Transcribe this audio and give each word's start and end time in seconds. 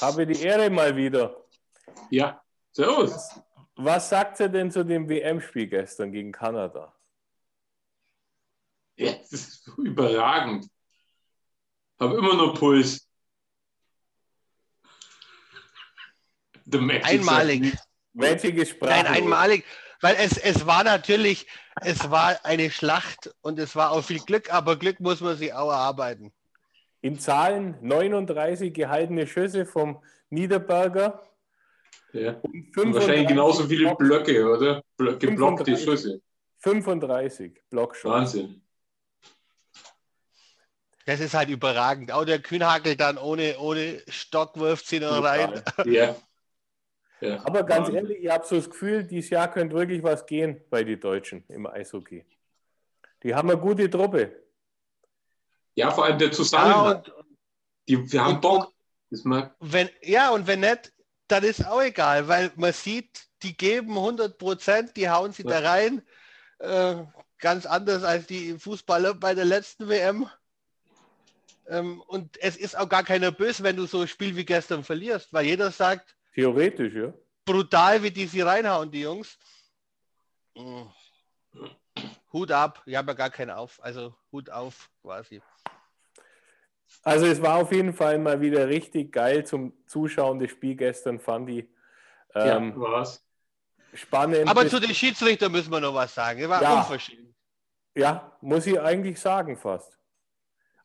Habe 0.00 0.26
die 0.26 0.42
Ehre 0.42 0.70
mal 0.70 0.96
wieder. 0.96 1.44
Ja, 2.10 2.42
servus. 2.72 3.40
Was 3.76 4.08
sagt 4.08 4.40
ihr 4.40 4.48
denn 4.48 4.70
zu 4.70 4.84
dem 4.84 5.08
WM-Spiel 5.08 5.66
gestern 5.66 6.12
gegen 6.12 6.32
Kanada? 6.32 6.94
Ja, 8.96 9.12
das 9.12 9.32
ist 9.32 9.64
so 9.64 9.72
überragend. 9.82 10.66
Habe 11.98 12.16
immer 12.16 12.34
noch 12.34 12.58
Puls. 12.58 13.08
Einmalig. 16.72 17.76
Welche 18.12 18.66
Sprache? 18.66 18.90
Nein, 18.90 19.06
einmalig. 19.06 19.64
Weil 20.00 20.16
es, 20.16 20.38
es 20.38 20.66
war 20.66 20.82
natürlich, 20.84 21.46
es 21.82 22.10
war 22.10 22.44
eine 22.44 22.70
Schlacht 22.70 23.34
und 23.42 23.58
es 23.58 23.76
war 23.76 23.92
auch 23.92 24.02
viel 24.02 24.20
Glück, 24.20 24.52
aber 24.52 24.76
Glück 24.76 24.98
muss 25.00 25.20
man 25.20 25.36
sich 25.36 25.52
auch 25.52 25.70
erarbeiten. 25.70 26.32
In 27.02 27.18
Zahlen 27.18 27.76
39 27.80 28.72
gehaltene 28.74 29.26
Schüsse 29.26 29.64
vom 29.66 30.02
Niederberger. 30.28 31.22
Ja. 32.12 32.32
und 32.42 32.44
Und 32.44 32.72
35 32.74 32.94
wahrscheinlich 32.94 33.28
genauso 33.28 33.64
viele 33.68 33.84
Block- 33.84 33.98
Blöcke, 33.98 34.48
oder? 34.50 34.82
Blö- 34.98 35.16
Geblockte 35.16 35.64
35. 35.76 35.84
Schüsse. 35.84 36.20
35 36.58 37.60
Blockshots. 37.70 38.12
Wahnsinn. 38.12 38.62
Das 41.06 41.20
ist 41.20 41.34
halt 41.34 41.48
überragend. 41.48 42.12
Auch 42.12 42.24
der 42.24 42.40
Kühnhagel 42.40 42.96
dann 42.96 43.16
ohne, 43.18 43.58
ohne 43.58 44.02
Stock 44.08 44.58
wirft 44.58 44.86
sie 44.86 45.00
noch 45.00 45.22
rein. 45.22 45.62
Ja. 45.86 46.14
ja. 47.20 47.40
Aber 47.44 47.62
ganz 47.64 47.86
Wahnsinn. 47.88 47.94
ehrlich, 47.96 48.18
ich 48.24 48.30
habe 48.30 48.46
so 48.46 48.56
das 48.56 48.68
Gefühl, 48.70 49.04
dieses 49.04 49.30
Jahr 49.30 49.50
könnte 49.50 49.74
wirklich 49.74 50.02
was 50.02 50.26
gehen 50.26 50.60
bei 50.68 50.84
den 50.84 51.00
Deutschen 51.00 51.44
im 51.48 51.66
Eishockey. 51.66 52.24
Die 53.22 53.34
haben 53.34 53.50
eine 53.50 53.58
gute 53.58 53.88
Truppe. 53.88 54.32
Ja, 55.80 55.90
vor 55.90 56.04
allem 56.04 56.18
der 56.18 56.28
Ja, 56.28 56.34
Zusammenhang. 56.34 56.96
und 56.96 57.12
die, 57.88 58.12
wir 58.12 58.24
haben 58.24 58.34
und- 58.36 58.40
Bock. 58.40 58.72
Mag, 59.24 59.56
wenn, 59.58 59.90
ja, 60.02 60.30
und 60.30 60.46
wenn 60.46 60.60
nicht, 60.60 60.92
dann 61.26 61.42
ist 61.42 61.66
auch 61.66 61.82
egal, 61.82 62.28
weil 62.28 62.52
man 62.54 62.72
sieht, 62.72 63.24
die 63.42 63.56
geben 63.56 63.96
100 63.98 64.38
Prozent, 64.38 64.96
die 64.96 65.10
hauen 65.10 65.32
sie 65.32 65.42
Ja. 65.42 65.60
da 65.60 65.68
rein. 65.70 66.02
Äh, 66.60 67.04
ganz 67.38 67.66
anders 67.66 68.04
als 68.04 68.26
die 68.26 68.56
Fußballer 68.56 69.14
bei 69.14 69.34
der 69.34 69.46
letzten 69.46 69.88
WM. 69.88 70.28
Ähm, 71.66 72.00
und 72.06 72.36
es 72.40 72.56
ist 72.56 72.76
auch 72.78 72.88
gar 72.88 73.02
keiner 73.02 73.32
böse, 73.32 73.62
wenn 73.64 73.76
du 73.76 73.86
so 73.86 74.02
ein 74.02 74.08
Spiel 74.08 74.36
wie 74.36 74.44
gestern 74.44 74.84
verlierst, 74.84 75.32
weil 75.32 75.46
jeder 75.46 75.70
sagt, 75.72 76.14
Theoretisch, 76.34 76.94
ja. 76.94 77.12
brutal, 77.44 78.02
wie 78.04 78.10
die 78.12 78.26
sie 78.26 78.42
reinhauen, 78.42 78.90
die 78.92 79.00
Jungs. 79.00 79.38
Mm. 80.54 80.82
Hut 82.32 82.52
ab, 82.52 82.80
ich 82.86 82.94
habe 82.94 83.10
ja 83.10 83.14
gar 83.16 83.30
keinen 83.30 83.50
auf, 83.50 83.82
also 83.82 84.14
Hut 84.30 84.50
auf 84.50 84.88
quasi. 85.02 85.42
Also 87.02 87.26
es 87.26 87.40
war 87.40 87.56
auf 87.56 87.72
jeden 87.72 87.92
Fall 87.94 88.18
mal 88.18 88.40
wieder 88.40 88.68
richtig 88.68 89.12
geil 89.12 89.44
zum 89.44 89.72
Zuschauen. 89.86 90.38
Das 90.38 90.50
Spiel 90.50 90.74
gestern 90.76 91.18
fand 91.18 91.48
ich 91.50 91.66
ähm, 92.34 92.72
ja, 92.74 92.80
war's. 92.80 93.24
spannend. 93.94 94.48
Aber 94.48 94.66
zu 94.68 94.80
den 94.80 94.94
Schiedsrichtern 94.94 95.50
müssen 95.52 95.70
wir 95.72 95.80
noch 95.80 95.94
was 95.94 96.14
sagen. 96.14 96.40
Das 96.40 96.50
war 96.50 96.62
Ja. 96.62 96.78
unverschämt. 96.80 97.34
Ja, 97.96 98.36
muss 98.40 98.66
ich 98.66 98.78
eigentlich 98.80 99.18
sagen 99.20 99.56
fast. 99.56 99.98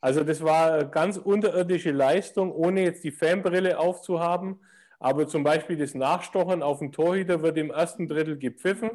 Also 0.01 0.23
das 0.23 0.43
war 0.43 0.73
eine 0.73 0.89
ganz 0.89 1.17
unterirdische 1.17 1.91
Leistung, 1.91 2.51
ohne 2.51 2.81
jetzt 2.83 3.03
die 3.03 3.11
Fanbrille 3.11 3.77
aufzuhaben. 3.79 4.59
Aber 4.99 5.27
zum 5.27 5.43
Beispiel 5.43 5.77
das 5.77 5.93
Nachstochen 5.93 6.63
auf 6.63 6.79
den 6.79 6.91
Torhüter 6.91 7.41
wird 7.41 7.57
im 7.57 7.69
ersten 7.71 8.07
Drittel 8.07 8.37
gepfiffen 8.37 8.91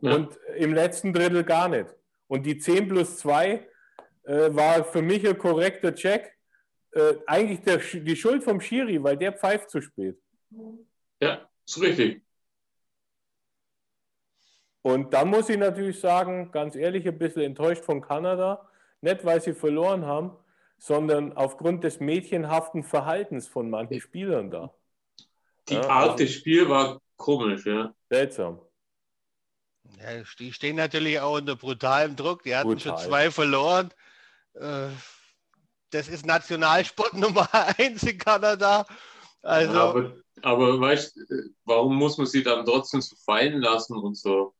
Ja. 0.00 0.14
und 0.14 0.38
im 0.56 0.74
letzten 0.74 1.12
Drittel 1.12 1.44
gar 1.44 1.68
nicht. 1.68 1.86
Und 2.28 2.44
die 2.46 2.58
10 2.58 2.88
plus 2.88 3.18
2 3.18 3.66
äh, 4.24 4.54
war 4.54 4.84
für 4.84 5.02
mich 5.02 5.26
ein 5.28 5.38
korrekter 5.38 5.94
Check. 5.94 6.36
Äh, 6.92 7.14
eigentlich 7.26 7.60
der, 7.60 7.78
die 7.78 8.16
Schuld 8.16 8.42
vom 8.42 8.60
Schiri, 8.60 9.02
weil 9.02 9.16
der 9.16 9.32
pfeift 9.32 9.70
zu 9.70 9.80
spät. 9.80 10.20
Ja, 11.20 11.48
ist 11.66 11.80
richtig. 11.80 12.22
Und 14.82 15.12
da 15.12 15.24
muss 15.24 15.48
ich 15.48 15.58
natürlich 15.58 16.00
sagen, 16.00 16.50
ganz 16.52 16.74
ehrlich, 16.74 17.06
ein 17.06 17.18
bisschen 17.18 17.42
enttäuscht 17.42 17.84
von 17.84 18.00
Kanada. 18.00 18.66
Nicht, 19.02 19.24
weil 19.24 19.40
sie 19.40 19.54
verloren 19.54 20.04
haben, 20.04 20.36
sondern 20.78 21.32
aufgrund 21.34 21.84
des 21.84 22.00
mädchenhaften 22.00 22.82
Verhaltens 22.82 23.46
von 23.48 23.70
manchen 23.70 24.00
Spielern 24.00 24.50
da. 24.50 24.74
Die 25.68 25.74
Ja, 25.74 25.82
Art 25.88 26.10
also- 26.10 26.16
des 26.16 26.32
Spiels 26.34 26.68
war 26.68 27.00
komisch, 27.16 27.66
ja. 27.66 27.94
Seltsam. 28.08 28.60
Ja, 29.98 30.22
die 30.38 30.52
stehen 30.52 30.76
natürlich 30.76 31.20
auch 31.20 31.36
unter 31.36 31.56
brutalem 31.56 32.16
Druck. 32.16 32.42
Die 32.42 32.54
hatten 32.54 32.68
Brutal. 32.68 32.98
schon 32.98 33.08
zwei 33.08 33.30
verloren. 33.30 33.90
Äh, 34.54 34.88
Das 35.90 36.08
ist 36.08 36.24
Nationalsport 36.26 37.14
Nummer 37.14 37.48
eins 37.78 38.02
in 38.04 38.18
Kanada. 38.18 38.86
Also, 39.42 39.72
aber, 39.78 40.12
aber 40.42 40.80
weißt 40.80 41.16
du, 41.16 41.22
warum 41.64 41.96
muss 41.96 42.18
man 42.18 42.26
sie 42.26 42.42
dann 42.42 42.64
trotzdem 42.64 43.00
so 43.00 43.16
fallen 43.24 43.60
lassen 43.60 43.96
und 43.96 44.16
so? 44.16 44.54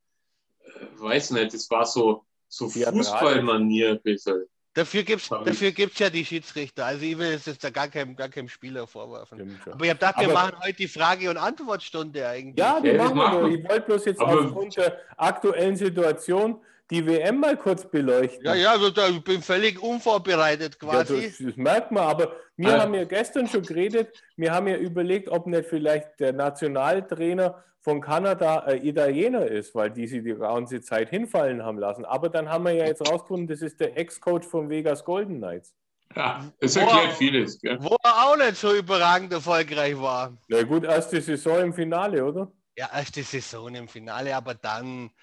Äh, 0.65 0.71
Weiß 0.99 1.31
nicht, 1.33 1.53
das 1.55 1.71
war 1.71 1.85
so, 1.87 2.25
so. 2.49 2.69
Fußballmanier 2.69 3.91
ein 3.91 4.03
bisschen. 4.03 4.45
dafür 4.75 5.03
gibt 5.03 5.23
es 5.23 5.29
dafür 5.29 5.73
gibt's 5.73 5.99
ja 5.99 6.09
die 6.11 6.25
Schiedsrichter. 6.25 6.87
Also 6.87 7.05
ich 7.05 7.19
will 7.19 7.33
es 7.33 7.45
jetzt 7.47 7.63
da 7.63 7.71
gar 7.71 7.89
keinem, 7.89 8.17
gar 8.17 8.29
keinem 8.29 8.49
Spieler 8.49 8.87
vorwerfen. 8.87 9.39
Stimmt 9.39 9.63
schon. 9.63 9.73
Aber 9.75 9.85
ich 9.85 9.91
habe 9.91 9.99
gedacht, 9.99 10.19
wir 10.19 10.25
Aber- 10.27 10.35
machen 10.35 10.57
heute 10.65 10.77
die 10.77 10.89
Frage- 10.89 11.29
und 11.31 11.37
Antwortstunde 11.37 12.27
eigentlich. 12.27 12.57
Ja, 12.59 12.81
die 12.81 12.89
Ja, 12.89 12.95
machen 13.05 13.09
wir 13.17 13.23
machen 13.23 13.41
doch. 13.43 13.49
wir. 13.51 13.59
Ich 13.59 13.69
wollte 13.69 13.87
bloß 13.87 14.05
jetzt 14.07 14.21
Aber- 14.21 14.41
aufgrund 14.47 14.77
der 14.77 14.99
aktuellen 15.19 15.77
Situation 15.77 16.61
die 16.91 17.07
WM 17.07 17.39
mal 17.41 17.57
kurz 17.57 17.89
beleuchten. 17.89 18.45
ja, 18.45 18.55
ja, 18.55 18.73
also 18.73 18.91
da- 18.91 19.09
ich 19.09 19.23
bin 19.23 19.43
völlig 19.43 19.81
unvorbereitet 19.83 20.77
Ja, 20.83 20.89
quasi. 20.89 21.27
das, 21.29 21.39
das 21.39 21.57
merkt 21.57 21.91
man, 21.93 22.05
aber 22.05 22.33
wir 22.57 22.71
Ja. 22.71 22.81
haben 22.83 22.95
ja 22.95 23.05
gestern 23.05 23.47
schon 23.49 23.63
geredet, 23.63 24.09
wir 24.37 24.53
haben 24.53 24.67
ja 24.69 24.77
überlegt, 24.77 25.29
ob 25.29 25.47
nicht 25.47 25.69
vielleicht 25.69 26.19
der 26.21 26.33
Nationaltrainer 26.33 27.63
von 27.83 28.01
Kanada 28.01 28.59
ein 28.61 28.85
Italiener 28.85 29.47
ist, 29.47 29.75
weil 29.75 29.91
die 29.91 30.07
sie 30.07 30.23
die 30.23 30.35
ganze 30.35 30.81
Zeit 30.83 31.09
hinfallen 31.11 31.63
haben 31.65 31.79
lassen. 31.79 32.05
Aber 32.05 32.29
dann 32.29 32.49
haben 32.51 32.65
wir 32.65 32.73
ja 32.73 32.85
jetzt 32.87 33.01
rausgefunden, 33.11 33.47
das 33.49 33.63
ist 33.63 33.81
der 33.81 33.97
Ex-Coach 33.97 34.47
von 34.47 34.69
Vegas 34.69 35.05
Golden 35.05 35.39
Knights. 35.39 35.73
Ja, 36.15 36.45
das 36.61 36.75
erklärt 36.77 37.13
vieles. 37.13 37.61
Gell? 37.61 37.79
Wo 37.81 37.97
er 38.03 38.27
auch 38.27 38.37
nicht 38.37 38.57
so 38.57 38.75
überragend 38.75 39.33
erfolgreich 39.33 39.97
war. 39.99 40.37
Na 40.49 40.63
gut, 40.65 40.85
erste 40.85 41.21
Saison 41.21 41.61
im 41.61 41.73
Finale, 41.73 42.25
oder? 42.25 42.51
Ja, 42.77 42.91
erste 42.93 43.23
Saison 43.23 43.73
im 43.75 43.89
Finale, 43.89 44.35
aber 44.35 44.55
dann 44.55 45.05
also 45.05 45.15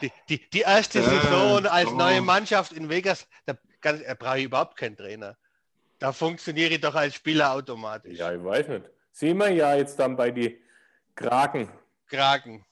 die, 0.00 0.12
die, 0.28 0.50
die 0.50 0.60
erste 0.60 1.00
Äh, 1.00 1.02
Saison 1.02 1.66
als 1.66 1.90
neue 1.92 2.20
Mannschaft 2.20 2.72
in 2.72 2.88
Vegas, 2.88 3.26
da, 3.46 3.54
da 3.82 4.14
brauche 4.14 4.38
ich 4.38 4.44
überhaupt 4.44 4.76
keinen 4.76 4.96
Trainer. 4.96 5.36
Da 5.98 6.12
funktioniere 6.12 6.74
ich 6.74 6.80
doch 6.80 6.94
als 6.94 7.14
Spieler 7.14 7.52
automatisch. 7.52 8.18
Ja, 8.18 8.32
ich 8.32 8.42
weiß 8.42 8.68
nicht. 8.68 8.86
Sehen 9.12 9.38
wir 9.38 9.50
ja 9.50 9.74
jetzt 9.74 9.98
dann 9.98 10.16
bei 10.16 10.30
die 10.30 10.62
Kraken. 11.14 11.68
Kragen. 12.06 12.64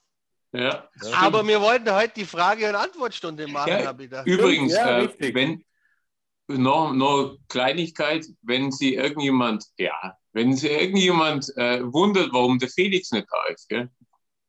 Ja. 0.51 0.89
Aber 1.15 1.45
wir 1.47 1.61
wollten 1.61 1.93
heute 1.93 2.13
die 2.15 2.25
Frage- 2.25 2.67
und 2.69 2.75
Antwortstunde 2.75 3.47
machen, 3.47 3.69
Ja, 3.69 3.85
habe 3.85 4.03
ich 4.03 4.09
gedacht. 4.09 4.25
Übrigens, 4.27 4.73
Ja, 4.73 5.01
äh, 5.01 5.33
wenn 5.35 5.63
noch, 6.47 6.91
noch 6.93 7.37
Kleinigkeit, 7.47 8.25
wenn 8.41 8.71
Sie 8.71 8.95
irgendjemand, 8.95 9.65
ja, 9.77 10.17
wenn 10.33 10.55
Sie 10.55 10.69
irgendjemand 10.69 11.55
äh, 11.55 11.81
wundert, 11.93 12.33
warum 12.33 12.57
der 12.57 12.69
Felix 12.69 13.11
nicht 13.11 13.27
da 13.29 13.53
ist, 13.53 13.69
gell? 13.69 13.89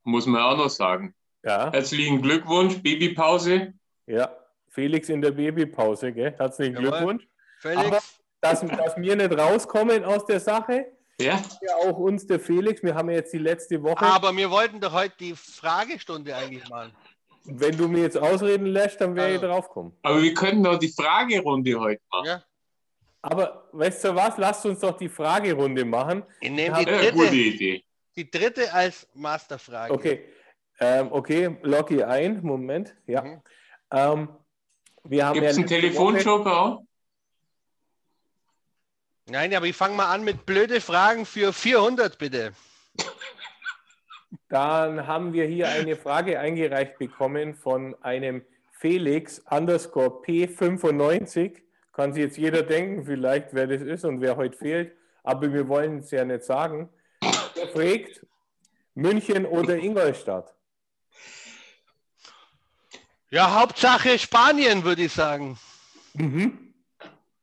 muss 0.04 0.24
man 0.24 0.40
auch 0.40 0.56
noch 0.56 0.70
sagen. 0.70 1.14
Ja, 1.42 1.72
Herzlichen 1.72 2.20
Glückwunsch, 2.22 2.82
Babypause. 2.82 3.72
ja. 4.06 4.36
Felix 4.72 5.08
in 5.08 5.20
der 5.20 5.32
Babypause, 5.32 6.12
gell? 6.12 6.32
Herzlichen 6.38 6.74
Jawohl. 6.76 6.90
Glückwunsch. 6.90 7.28
Felix, 7.60 7.86
Aber 7.86 7.98
dass, 8.40 8.60
dass 8.60 8.96
wir 8.96 9.16
nicht 9.16 9.36
rauskommen 9.36 10.04
aus 10.04 10.24
der 10.26 10.38
Sache, 10.38 10.86
Ja, 11.20 11.42
ja 11.60 11.74
auch 11.82 11.98
uns 11.98 12.24
der 12.26 12.38
Felix. 12.38 12.80
Wir 12.82 12.94
haben 12.94 13.10
ja 13.10 13.16
jetzt 13.16 13.32
die 13.32 13.38
letzte 13.38 13.82
Woche. 13.82 14.04
aber 14.06 14.34
wir 14.36 14.48
wollten 14.50 14.80
doch 14.80 14.92
heute 14.92 15.14
die 15.18 15.34
Fragestunde 15.34 16.34
eigentlich 16.36 16.68
machen. 16.68 16.92
Wenn 17.44 17.76
du 17.76 17.88
mir 17.88 18.02
jetzt 18.02 18.16
ausreden 18.18 18.66
lässt, 18.66 19.00
dann 19.00 19.16
wäre 19.16 19.30
ich 19.30 19.34
Also. 19.36 19.46
draufkommen. 19.48 19.92
aber 20.02 20.22
wir 20.22 20.34
können 20.34 20.62
doch 20.62 20.78
die 20.78 20.88
Fragerunde 20.92 21.78
heute 21.80 22.00
machen. 22.12 22.26
Ja? 22.26 22.42
Aber 23.22 23.68
weißt 23.72 24.04
du 24.04 24.14
was? 24.14 24.38
Lasst 24.38 24.64
uns 24.66 24.78
doch 24.80 24.96
die 24.96 25.08
Fragerunde 25.08 25.84
machen. 25.84 26.22
Ich 26.40 26.50
nehme 26.50 26.78
die 26.78 27.10
gute 27.10 27.34
Idee. 27.34 27.84
die 28.14 28.30
dritte 28.30 28.72
als 28.72 29.08
Masterfrage. 29.14 29.92
Okay. 29.92 30.24
Ähm, 30.80 31.12
okay, 31.12 31.58
logge 31.62 32.08
ein. 32.08 32.42
Moment. 32.42 32.96
Ja. 33.06 33.22
Mhm. 33.22 33.42
Ähm, 33.92 34.28
wir 35.04 35.26
haben 35.26 35.34
Gibt 35.34 35.46
es 35.46 35.56
ja 35.56 35.60
einen 35.60 35.68
Telefonjoker 35.68 36.60
auch? 36.60 36.82
Nein, 39.26 39.54
aber 39.54 39.66
ich 39.66 39.76
fange 39.76 39.94
mal 39.94 40.12
an 40.12 40.24
mit 40.24 40.44
blöde 40.44 40.80
Fragen 40.80 41.24
für 41.24 41.52
400, 41.52 42.18
bitte. 42.18 42.52
Dann 44.48 45.06
haben 45.06 45.32
wir 45.32 45.46
hier 45.46 45.68
eine 45.68 45.94
Frage 45.94 46.40
eingereicht 46.40 46.98
bekommen 46.98 47.54
von 47.54 47.94
einem 48.02 48.44
Felix 48.72 49.38
underscore 49.50 50.22
P95. 50.26 51.60
Kann 51.92 52.12
sich 52.12 52.24
jetzt 52.24 52.38
jeder 52.38 52.62
denken, 52.62 53.04
vielleicht, 53.04 53.54
wer 53.54 53.68
das 53.68 53.82
ist 53.82 54.04
und 54.04 54.20
wer 54.20 54.36
heute 54.36 54.56
fehlt. 54.56 54.96
Aber 55.22 55.52
wir 55.52 55.68
wollen 55.68 55.98
es 55.98 56.10
ja 56.10 56.24
nicht 56.24 56.42
sagen. 56.42 56.88
Er 57.20 57.68
fragt, 57.68 58.26
München 58.94 59.46
oder 59.46 59.76
Ingolstadt? 59.76 60.56
Ja, 63.30 63.60
Hauptsache 63.60 64.18
Spanien, 64.18 64.82
würde 64.82 65.02
ich 65.04 65.12
sagen. 65.12 65.58
Mhm. 66.14 66.74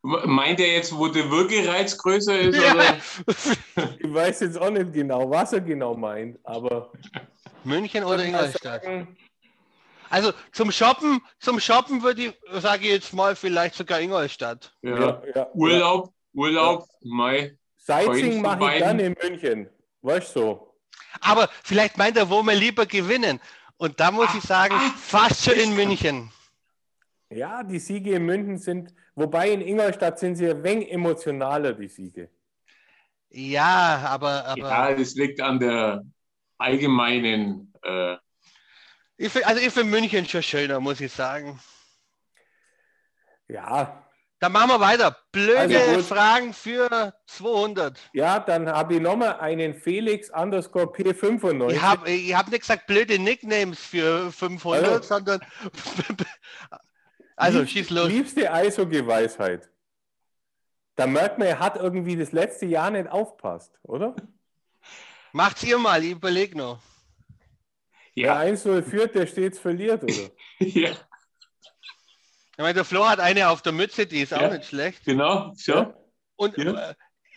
Meint 0.01 0.60
er 0.60 0.74
jetzt, 0.74 0.95
wo 0.95 1.07
der 1.07 1.30
Würgereiz 1.31 1.98
größer 1.98 2.39
ist? 2.39 2.57
Ja. 2.62 2.74
Oder? 2.74 2.98
Ich 4.00 4.13
weiß 4.13 4.42
jetzt 4.42 4.60
auch 4.60 4.69
nicht 4.69 4.94
genau, 4.94 5.30
was 5.30 5.54
er 5.54 5.62
genau 5.62 5.95
meint, 5.95 6.39
aber 6.44 6.92
München 7.63 8.04
oder 8.04 8.24
Ingolstadt? 8.24 8.84
sagen, 8.84 9.18
Also 10.10 10.34
zum 10.51 10.72
Shoppen, 10.72 11.22
zum 11.39 11.60
Shoppen 11.60 12.04
würde 12.04 12.25
ich, 12.25 12.62
sage 12.62 12.86
ich 12.86 12.92
jetzt 12.92 13.13
mal, 13.13 13.36
vielleicht 13.36 13.75
sogar 13.75 14.00
Ingolstadt. 14.00 14.74
Ja. 14.81 15.00
ja, 15.00 15.22
ja, 15.36 15.48
Urlaub, 15.54 16.13
Urlaub, 16.34 16.86
Mai. 17.04 17.57
Sightseeing 17.78 18.34
Eins 18.34 18.42
mache 18.42 18.74
ich 18.74 18.78
gerne 18.80 19.04
in 19.04 19.16
München. 19.22 19.69
Weißt 20.01 20.36
du 20.36 20.39
so? 20.39 20.74
Aber 21.22 21.50
vielleicht 21.63 21.98
meint 21.98 22.18
er, 22.18 22.30
wo 22.30 22.44
wir 22.44 22.56
lieber 22.56 22.86
gewinnen. 22.86 23.39
Und 23.77 24.00
da 24.00 24.12
muss 24.12 24.33
ich 24.35 24.44
sagen, 24.44 24.75
fast 24.97 25.44
schon 25.44 25.53
in 25.53 25.75
München. 25.75 26.31
Ja, 27.29 27.62
die 27.63 27.79
Siege 27.79 28.15
in 28.15 28.25
München 28.25 28.57
sind, 28.57 28.94
wobei 29.15 29.51
in 29.51 29.62
Ingolstadt 29.62 30.18
sind 30.18 30.35
sie 30.35 30.50
ein 30.50 30.63
wenig 30.63 30.91
emotionaler, 30.91 31.74
die 31.74 31.88
Siege. 31.88 32.29
Ja, 33.29 34.01
aber, 34.07 34.45
aber 34.45 34.59
Ja, 34.59 34.94
das 34.95 35.13
liegt 35.15 35.41
an 35.41 35.59
der 35.59 36.03
allgemeinen. 36.57 37.74
Äh, 37.83 38.15
ich 39.18 39.31
find, 39.31 39.45
also 39.45 39.62
ich 39.62 39.74
finde 39.74 39.91
München 39.91 40.25
schon 40.25 40.41
schöner, 40.41 40.79
muss 40.79 41.01
ich 41.01 41.12
sagen. 41.12 41.59
Ja, 43.47 44.06
Dann 44.39 44.51
machen 44.51 44.69
wir 44.69 44.80
weiter. 44.80 45.18
Blöde 45.31 45.80
Also. 45.80 46.04
Fragen 46.04 46.54
für 46.54 47.13
200. 47.25 48.00
ja, 48.13 48.39
dann 48.39 48.69
habe 48.69 48.95
ich 48.95 49.01
nochmal 49.01 49.39
einen 49.39 49.74
Felix 49.74 50.30
underscore 50.30 50.86
P95. 50.86 51.72
Ich 51.72 51.81
habe 51.81 52.12
ich 52.12 52.36
hab 52.36 52.48
nicht 52.50 52.60
gesagt 52.62 52.86
blöde 52.86 53.18
Nicknames 53.18 53.80
für 53.80 54.31
500, 54.31 54.86
Also- 54.86 55.01
sondern 55.07 55.39
also 57.36 57.60
Lieb- 57.62 57.69
schieß 57.69 57.89
los. 57.89 58.07
Liebste 58.10 58.51
Eishockey-Weisheit. 58.54 59.69
Da 60.95 61.06
merkt 61.07 61.38
man, 61.38 61.48
er 61.48 61.60
hat 61.60 61.75
irgendwie 61.78 62.16
das 62.16 62.31
letzte 62.31 62.66
Jahr 62.66 62.89
nicht 62.92 63.07
aufpasst, 63.10 63.72
oder? 63.84 64.16
Macht's 65.31 65.63
ihr 65.63 65.78
mal, 65.78 66.04
ich 66.04 66.12
überleg 66.12 66.56
noch. 66.56 66.80
Wer 68.16 68.25
ja, 68.25 68.39
1-0 68.39 68.81
führt, 68.81 69.13
der 69.13 69.28
stets 69.28 69.60
verliert, 69.60 70.04
oder? 70.04 70.31
ja, 70.60 70.89
Ich 72.59 72.63
meine, 72.63 72.74
der 72.74 72.86
Flo 72.86 73.07
hat 73.07 73.19
eine 73.19 73.50
auf 73.50 73.62
der 73.62 73.71
Mütze, 73.71 74.07
die 74.07 74.21
ist 74.21 74.33
auch 74.33 74.42
Ja. 74.42 74.50
nicht 74.50 74.65
schlecht. 74.65 75.06
genau. 75.06 75.54
So. 75.56 75.94
Und 76.38 76.57
Ja. 76.57 76.89
äh, 76.89 76.95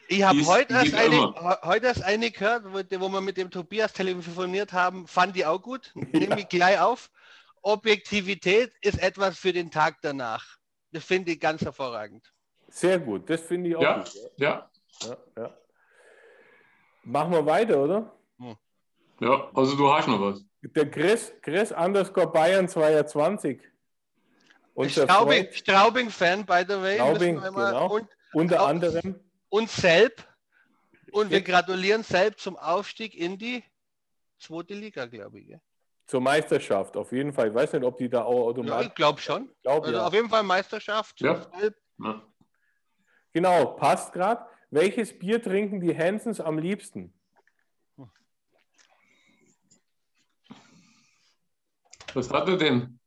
ich 0.09 0.23
habe 0.23 0.45
heute 0.47 0.73
erst 0.73 0.95
eine, 0.95 1.61
heute 1.63 1.87
erst 1.89 2.03
eine 2.03 2.31
gehört, 2.31 2.65
wo, 2.65 2.79
wo 3.01 3.09
wir 3.11 3.21
mit 3.21 3.37
dem 3.37 3.51
Tobias 3.51 3.93
telefoniert 3.93 4.73
haben, 4.73 5.07
fand 5.07 5.37
die 5.37 5.45
auch 5.45 5.61
gut. 5.61 5.93
Nehme 5.95 6.41
ich 6.41 6.49
gleich 6.49 6.81
auf. 6.81 7.11
Objektivität 7.61 8.73
ist 8.81 8.99
etwas 8.99 9.39
für 9.39 9.53
den 9.53 9.71
Tag 9.71 9.99
danach. 10.01 10.57
Das 10.91 11.05
finde 11.05 11.33
ich 11.33 11.39
ganz 11.41 11.61
hervorragend. 11.61 12.33
Sehr 12.69 12.99
gut, 12.99 13.29
das 13.29 13.43
finde 13.43 13.69
ich 13.71 13.77
auch 13.77 13.83
Ja. 13.83 13.99
gut. 13.99 14.13
Ja, 14.39 14.71
Ja, 15.03 15.17
ja. 15.37 15.57
Machen 17.05 17.33
wir 17.33 17.45
weiter, 17.45 17.79
oder? 17.83 18.17
ja, 19.21 19.51
also 19.55 19.77
du 19.77 19.93
hast 19.93 20.09
noch 20.09 20.21
was. 20.21 20.43
Der 20.63 20.91
Chris, 20.91 21.33
Chris 21.43 21.73
underscore 21.73 22.33
Bayern 22.33 22.67
22. 22.69 23.61
Straubing, 24.89 25.49
Straubing-Fan, 25.53 26.47
by 26.47 26.65
the 26.67 26.81
way. 26.81 26.95
Straubing, 26.97 27.41
genau. 27.41 27.95
Und, 27.95 28.09
unter 28.33 28.63
Auch- 28.63 28.69
anderem. 28.69 29.21
und 29.49 29.71
Selb. 29.71 30.27
Und 31.13 31.31
wir 31.31 31.39
Ja. 31.39 31.45
gratulieren 31.45 32.03
Selb 32.05 32.39
zum 32.39 32.57
Aufstieg 32.57 33.15
in 33.15 33.37
die 33.37 33.65
zweite 34.39 34.75
Liga, 34.75 35.07
glaube 35.07 35.41
ich. 35.41 35.57
Zur 36.07 36.21
Meisterschaft, 36.21 36.97
auf 36.97 37.11
jeden 37.13 37.33
Fall. 37.33 37.49
Ich 37.49 37.55
weiß 37.55 37.73
nicht, 37.73 37.85
ob 37.85 37.99
die 37.99 38.09
da 38.09 38.23
auch 38.25 38.33
Ja, 38.35 38.43
automatisch. 38.43 38.87
ich 38.89 38.95
glaube 38.95 39.21
schon. 39.21 39.51
Ich 39.51 39.63
glaube, 39.63 39.87
Also 39.89 39.99
ja. 39.99 40.07
auf 40.07 40.13
jeden 40.15 40.29
Fall 40.29 40.43
Meisterschaft. 40.45 41.21
Ja. 41.21 41.43
Selb. 41.59 41.77
Ja. 41.99 42.23
Genau, 43.33 43.67
passt 43.75 44.13
gerade. 44.13 44.45
Welches 44.71 45.17
Bier 45.19 45.43
trinken 45.43 45.81
die 45.81 45.97
Hansons 45.97 46.41
am 46.41 46.59
liebsten? 46.59 47.13
Was 52.15 52.31
hat 52.31 52.49
er 52.49 52.57
denn? 52.57 53.00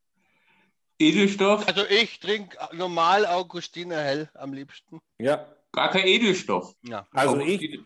Edelstoff? 0.99 1.67
Also 1.67 1.85
ich 1.89 2.19
trinke 2.19 2.57
normal 2.73 3.25
Augustiner 3.25 3.97
Hell 3.97 4.29
am 4.35 4.53
liebsten. 4.53 5.01
Ja, 5.17 5.47
Gar 5.73 5.89
kein 5.89 6.05
Edelstoff. 6.05 6.75
Ja. 6.83 7.05
also 7.11 7.39
ich, 7.39 7.79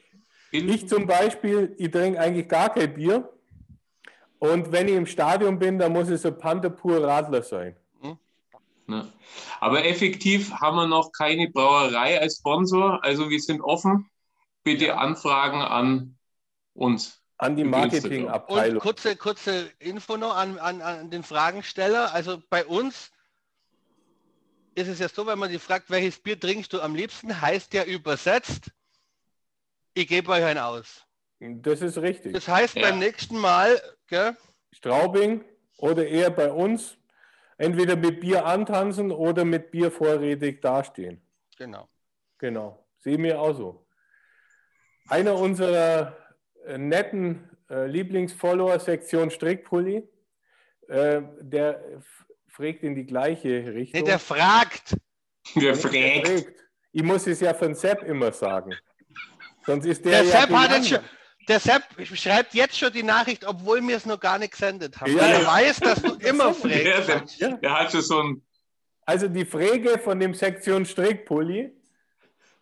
ich 0.52 0.90
zum 0.90 1.08
Beispiel, 1.08 1.74
ich 1.78 1.90
trinke 1.90 2.20
eigentlich 2.20 2.48
gar 2.48 2.70
kein 2.70 2.94
Bier. 2.94 3.34
Und 4.40 4.72
wenn 4.72 4.88
ich 4.88 4.96
im 4.96 5.08
Stadion 5.08 5.58
bin, 5.58 5.80
dann 5.80 5.94
muss 5.94 6.10
es 6.10 6.22
so 6.22 6.32
Panther 6.32 6.70
pur 6.70 7.02
Radler 7.02 7.42
sein. 7.42 7.76
Ne? 8.88 9.12
Aber 9.60 9.86
effektiv 9.86 10.52
haben 10.52 10.78
wir 10.78 10.88
noch 10.88 11.12
keine 11.12 11.50
Brauerei 11.50 12.20
als 12.20 12.38
Sponsor. 12.38 13.04
Also 13.04 13.30
wir 13.30 13.40
sind 13.40 13.62
offen. 13.62 14.10
Bitte 14.64 14.98
Anfragen 14.98 15.62
an 15.62 16.18
uns. 16.74 17.22
An 17.40 17.56
die 17.56 17.64
Marketingabteilung. 17.64 18.80
kurze, 18.80 19.16
kurze 19.16 19.70
Info 19.80 20.18
noch 20.18 20.36
an, 20.36 20.58
an, 20.58 20.82
an 20.82 21.12
den 21.12 21.24
Fragensteller. 21.24 22.14
Also 22.14 22.42
bei 22.50 22.66
uns 22.66 23.12
ist 24.74 24.88
es 24.88 25.00
ja 25.00 25.08
so, 25.08 25.26
wenn 25.28 25.38
man 25.38 25.52
die 25.52 25.60
fragt, 25.60 25.90
welches 25.90 26.20
Bier 26.20 26.40
trinkst 26.40 26.74
du 26.74 26.82
am 26.82 26.96
liebsten, 26.96 27.42
heißt 27.42 27.74
ja 27.74 27.84
übersetzt, 27.84 28.72
ich 29.94 30.08
gebe 30.08 30.32
euch 30.32 30.44
ein 30.44 30.58
aus. 30.58 31.06
Das 31.40 31.82
ist 31.82 31.98
richtig. 32.00 32.34
Das 32.34 32.48
heißt 32.48 32.76
Ja. 32.76 32.90
beim 32.90 33.00
nächsten 33.00 33.38
Mal, 33.38 33.80
gell, 34.08 34.36
Straubing 34.72 35.44
oder 35.78 36.08
eher 36.08 36.30
bei 36.30 36.52
uns 36.52 36.98
entweder 37.58 37.96
mit 37.96 38.20
Bier 38.20 38.46
antanzen 38.46 39.12
oder 39.12 39.46
mit 39.46 39.72
Bier 39.72 39.92
vorrätig 39.92 40.62
dastehen. 40.62 41.22
genau. 41.58 41.88
Genau, 42.40 42.86
sehen 43.00 43.24
wir 43.24 43.42
auch 43.42 43.56
so. 43.56 43.88
Einer 45.10 45.34
unserer 45.34 46.16
netten 46.78 47.50
äh, 47.70 47.86
Lieblingsfollower, 47.88 48.80
Sektion 48.80 49.30
Strickpulli, 49.30 50.04
äh, 50.88 51.22
der 51.42 52.02
fragt 52.48 52.84
in 52.84 52.96
die 52.96 53.06
gleiche 53.06 53.74
Richtung. 53.74 54.02
Nee, 54.02 54.06
der 54.08 54.20
fragt. 54.20 54.96
Der 55.56 55.74
Nicht, 55.74 55.84
der 55.84 55.92
fragt. 55.92 56.28
fragt. 56.28 56.54
Ich 56.92 57.04
muss 57.04 57.28
es 57.28 57.40
ja 57.42 57.54
von 57.54 57.76
Sepp 57.76 58.04
immer 58.04 58.32
sagen. 58.32 58.74
Sonst 59.66 59.86
ist 59.86 60.04
der, 60.06 60.24
Der 60.24 60.24
ja 60.24 60.42
Sepp, 60.42 60.50
hat 60.50 60.72
jetzt 60.72 60.90
schon, 60.90 61.00
der 61.48 61.60
Sepp 61.60 61.84
schreibt 62.16 62.54
jetzt 62.54 62.78
schon 62.78 62.92
die 62.92 63.04
Nachricht, 63.04 63.46
obwohl 63.46 63.86
wir 63.86 63.98
es 63.98 64.06
noch 64.06 64.20
gar 64.20 64.40
nicht 64.40 64.52
gesendet 64.52 65.00
haben. 65.00 65.16
Ja, 65.16 65.24
er 65.28 65.42
ja. 65.42 65.48
weiß, 65.48 65.80
dass 65.82 66.02
du 66.02 66.14
immer 66.28 66.54
Der, 66.64 67.02
fragst. 67.04 67.40
der, 67.42 67.50
Ja. 67.50 67.58
der 67.58 67.80
hat 67.80 67.92
schon 67.92 68.02
so 68.02 68.20
ein. 68.24 68.42
Also 69.06 69.28
die 69.28 69.46
Frage 69.46 70.00
von 70.00 70.20
dem 70.20 70.34
Sektion 70.34 70.86
Strickpulli 70.86 71.72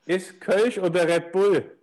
ist 0.06 0.40
Kölsch 0.42 0.78
oder 0.78 1.08
Red 1.08 1.32
Bull? 1.32 1.78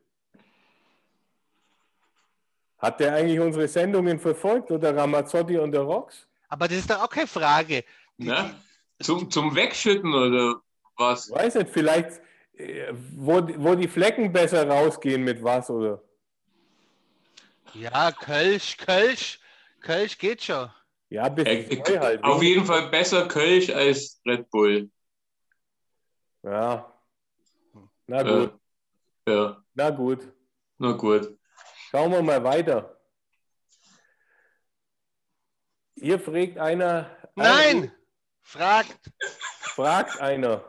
Hat 2.83 2.99
der 2.99 3.15
eigentlich 3.15 3.39
unsere 3.39 3.69
Sendungen 3.69 4.19
verfolgt 4.19 4.71
oder 4.73 4.95
Ramazzotti 4.97 5.57
und 5.57 5.71
der 5.71 5.83
Rox? 5.83 6.27
Aber 6.49 6.67
das 6.67 6.79
ist 6.79 6.91
doch 6.91 7.01
auch 7.05 7.09
keine 7.09 7.29
Frage. 7.29 7.85
Ne? 8.19 8.55
Zum, 9.01 9.31
zum 9.31 9.55
Wegschütten 9.55 10.13
oder 10.13 10.61
was? 10.97 11.29
Ich 11.29 11.35
weiß 11.35 11.55
nicht, 11.55 11.71
vielleicht, 11.71 12.21
äh, 12.55 12.93
wo, 13.15 13.41
die- 13.41 13.55
wo 13.63 13.77
die 13.77 13.87
Flecken 13.89 14.33
besser 14.33 14.69
rausgehen 14.69 15.23
mit 15.23 15.43
was 15.43 15.71
oder? 15.71 16.03
Ja, 17.75 18.11
Kölsch, 18.13 18.77
Kölsch, 18.77 19.39
Kölsch 19.81 20.19
geht 20.19 20.43
schon. 20.43 20.69
Ja, 21.09 21.29
bis 21.29 21.47
Äh, 21.47 21.83
halt. 22.01 22.23
Auf 22.25 22.43
jeden 22.43 22.65
Fall 22.67 22.89
besser 22.91 23.29
Kölsch 23.29 23.71
als 23.71 24.21
Red 24.27 24.51
Bull. 24.51 24.91
Ja. 26.43 26.93
Na 28.09 28.21
Äh, 28.21 28.25
gut, 28.25 28.61
ja, 29.29 29.65
na 29.75 29.91
gut. 29.91 30.29
na 30.79 30.93
gut. 30.93 31.39
Schauen 31.93 32.11
wir 32.11 32.23
mal 32.23 32.43
weiter. 32.43 32.99
Hier 35.95 36.19
fragt 36.19 36.57
einer. 36.57 37.15
Nein! 37.37 37.93
Fragt. 38.41 39.11
Fragt 39.61 40.19
einer. 40.19 40.65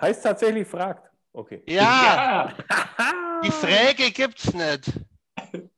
Heißt 0.00 0.22
tatsächlich 0.22 0.68
fragt. 0.68 1.10
Okay. 1.32 1.64
Ja, 1.66 2.54
Ja, 2.70 3.40
die 3.42 3.50
Frage 3.50 4.12
gibt's 4.12 4.54
nicht. 4.54 4.92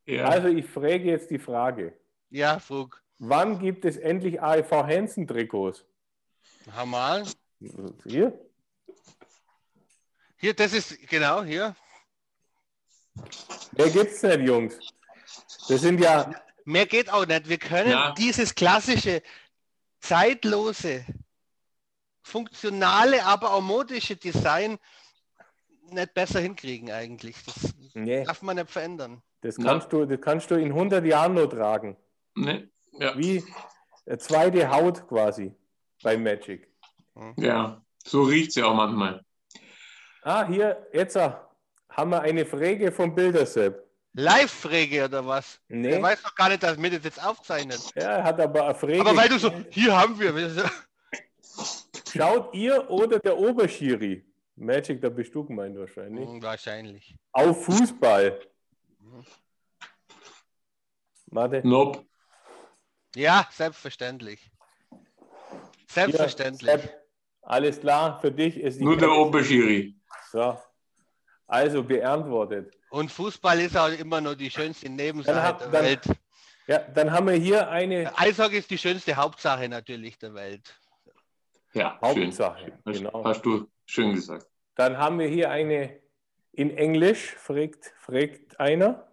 ja. 0.04 0.26
Also 0.28 0.48
ich 0.48 0.66
frage 0.66 1.04
jetzt 1.04 1.30
die 1.30 1.38
Frage. 1.38 1.98
Ja, 2.28 2.58
Frug. 2.58 3.02
Wann 3.18 3.58
gibt 3.58 3.86
es 3.86 3.96
endlich 3.96 4.42
AEV 4.42 4.70
Hansen 4.72 5.26
Trikots? 5.26 5.86
Hau 6.76 6.84
mal. 6.84 7.24
Hier? 8.04 8.38
Hier, 10.36 10.52
das 10.52 10.74
ist, 10.74 11.08
genau, 11.08 11.42
hier. 11.44 11.74
Mehr 13.76 13.90
gibt's 13.90 14.22
nicht, 14.22 14.40
Jungs. 14.40 14.78
Das 15.68 15.80
sind 15.80 16.00
ja, 16.00 16.30
Mehr 16.64 16.86
geht 16.86 17.10
auch 17.12 17.26
nicht. 17.26 17.48
Wir 17.48 17.58
können 17.58 17.90
Ja. 17.90 18.12
dieses 18.12 18.54
klassische, 18.54 19.22
zeitlose, 20.00 21.04
funktionale, 22.22 23.24
aber 23.24 23.52
auch 23.52 23.60
modische 23.60 24.16
Design 24.16 24.78
nicht 25.90 26.14
besser 26.14 26.40
hinkriegen 26.40 26.90
eigentlich. 26.90 27.36
Das 27.44 27.74
nee, 27.94 28.24
darf 28.24 28.42
man 28.42 28.56
nicht 28.56 28.70
verändern. 28.70 29.22
das 29.40 29.56
kannst 29.56 29.92
du, 29.92 30.04
das 30.06 30.20
kannst 30.20 30.50
du 30.50 30.54
in 30.54 30.72
100 30.72 31.04
Jahren 31.04 31.34
nur 31.34 31.50
tragen. 31.50 31.96
Ne? 32.34 32.70
Ja. 32.92 33.16
Wie 33.18 33.44
eine 34.06 34.18
zweite 34.18 34.70
Haut 34.70 35.06
quasi 35.08 35.54
bei 36.02 36.16
Magic. 36.16 36.68
ja, 37.36 37.82
so 38.04 38.22
riecht 38.22 38.52
sie 38.52 38.62
auch 38.62 38.74
manchmal. 38.74 39.24
Ah, 40.22 40.46
hier, 40.46 40.86
jetzt 40.92 41.16
ah, 41.16 41.51
haben 41.92 42.10
wir 42.10 42.20
eine 42.20 42.44
Frage 42.46 42.90
vom 42.92 43.14
Bildersepp. 43.14 43.86
Live-Frage 44.14 45.04
oder 45.06 45.26
was? 45.26 45.58
Nee. 45.68 45.90
Der 45.90 46.02
weiß 46.02 46.22
doch 46.22 46.34
gar 46.34 46.48
nicht, 46.50 46.62
dass 46.62 46.80
wir 46.80 46.90
das 46.90 47.04
jetzt 47.04 47.24
aufzeichnen. 47.24 47.78
Ja, 47.94 48.16
er 48.18 48.24
hat 48.24 48.40
aber 48.40 48.64
eine 48.66 48.74
Frage. 48.74 49.00
Aber 49.00 49.16
weil 49.16 49.28
du 49.28 49.38
so, 49.38 49.50
hier 49.70 49.96
haben 49.96 50.18
wir. 50.18 50.70
Schaut 52.14 52.54
ihr 52.54 52.90
oder 52.90 53.18
der 53.18 53.36
Oberschiri? 53.38 54.24
Magic, 54.56 55.00
da 55.00 55.08
bist 55.08 55.34
du 55.34 55.44
gemeint 55.44 55.78
wahrscheinlich. 55.78 56.28
Hm, 56.28 56.42
Wahrscheinlich. 56.42 57.16
Auf 57.32 57.64
Fußball. 57.64 58.38
Warte. 61.26 61.62
Nope. 61.66 62.04
Ja, 63.16 63.48
selbstverständlich. 63.50 64.50
Selbstverständlich. 65.88 66.70
Hier, 66.70 66.80
Sepp, 66.80 67.06
alles 67.42 67.80
klar, 67.80 68.20
für 68.20 68.30
dich 68.30 68.58
ist 68.58 68.78
die 68.78 68.84
Nur 68.84 68.96
der 68.98 69.10
Oberschiri. 69.10 69.96
So. 70.30 70.58
Also 71.52 71.82
beantwortet. 71.82 72.72
Und 72.90 73.10
Fußball 73.12 73.60
ist 73.60 73.76
auch 73.76 73.88
immer 73.90 74.20
noch 74.22 74.34
die 74.34 74.50
schönste 74.50 74.88
Nebensache 74.88 75.34
Dann 75.36 75.44
hab- 75.44 75.58
der 75.58 75.68
dann- 75.68 75.84
Welt. 75.84 76.00
Ja, 76.66 76.78
dann 76.78 77.10
haben 77.10 77.26
wir 77.26 77.34
hier 77.34 77.68
eine 77.68 78.16
Eishockey 78.16 78.56
ist 78.58 78.70
die 78.70 78.78
schönste 78.78 79.16
Hauptsache 79.16 79.68
natürlich 79.68 80.16
der 80.18 80.32
Welt. 80.34 80.62
Ja, 81.74 81.98
schön. 82.12 82.24
Hauptsache. 82.26 82.72
Hast, 82.86 82.96
Genau. 82.98 83.24
hast 83.24 83.42
du 83.44 83.66
schön 83.84 84.14
gesagt. 84.14 84.46
Dann 84.76 84.96
haben 84.96 85.18
wir 85.18 85.26
hier 85.28 85.50
eine 85.50 86.00
in 86.52 86.70
Englisch, 86.76 87.34
fragt, 87.36 87.92
fragt 87.98 88.58
einer. 88.60 89.08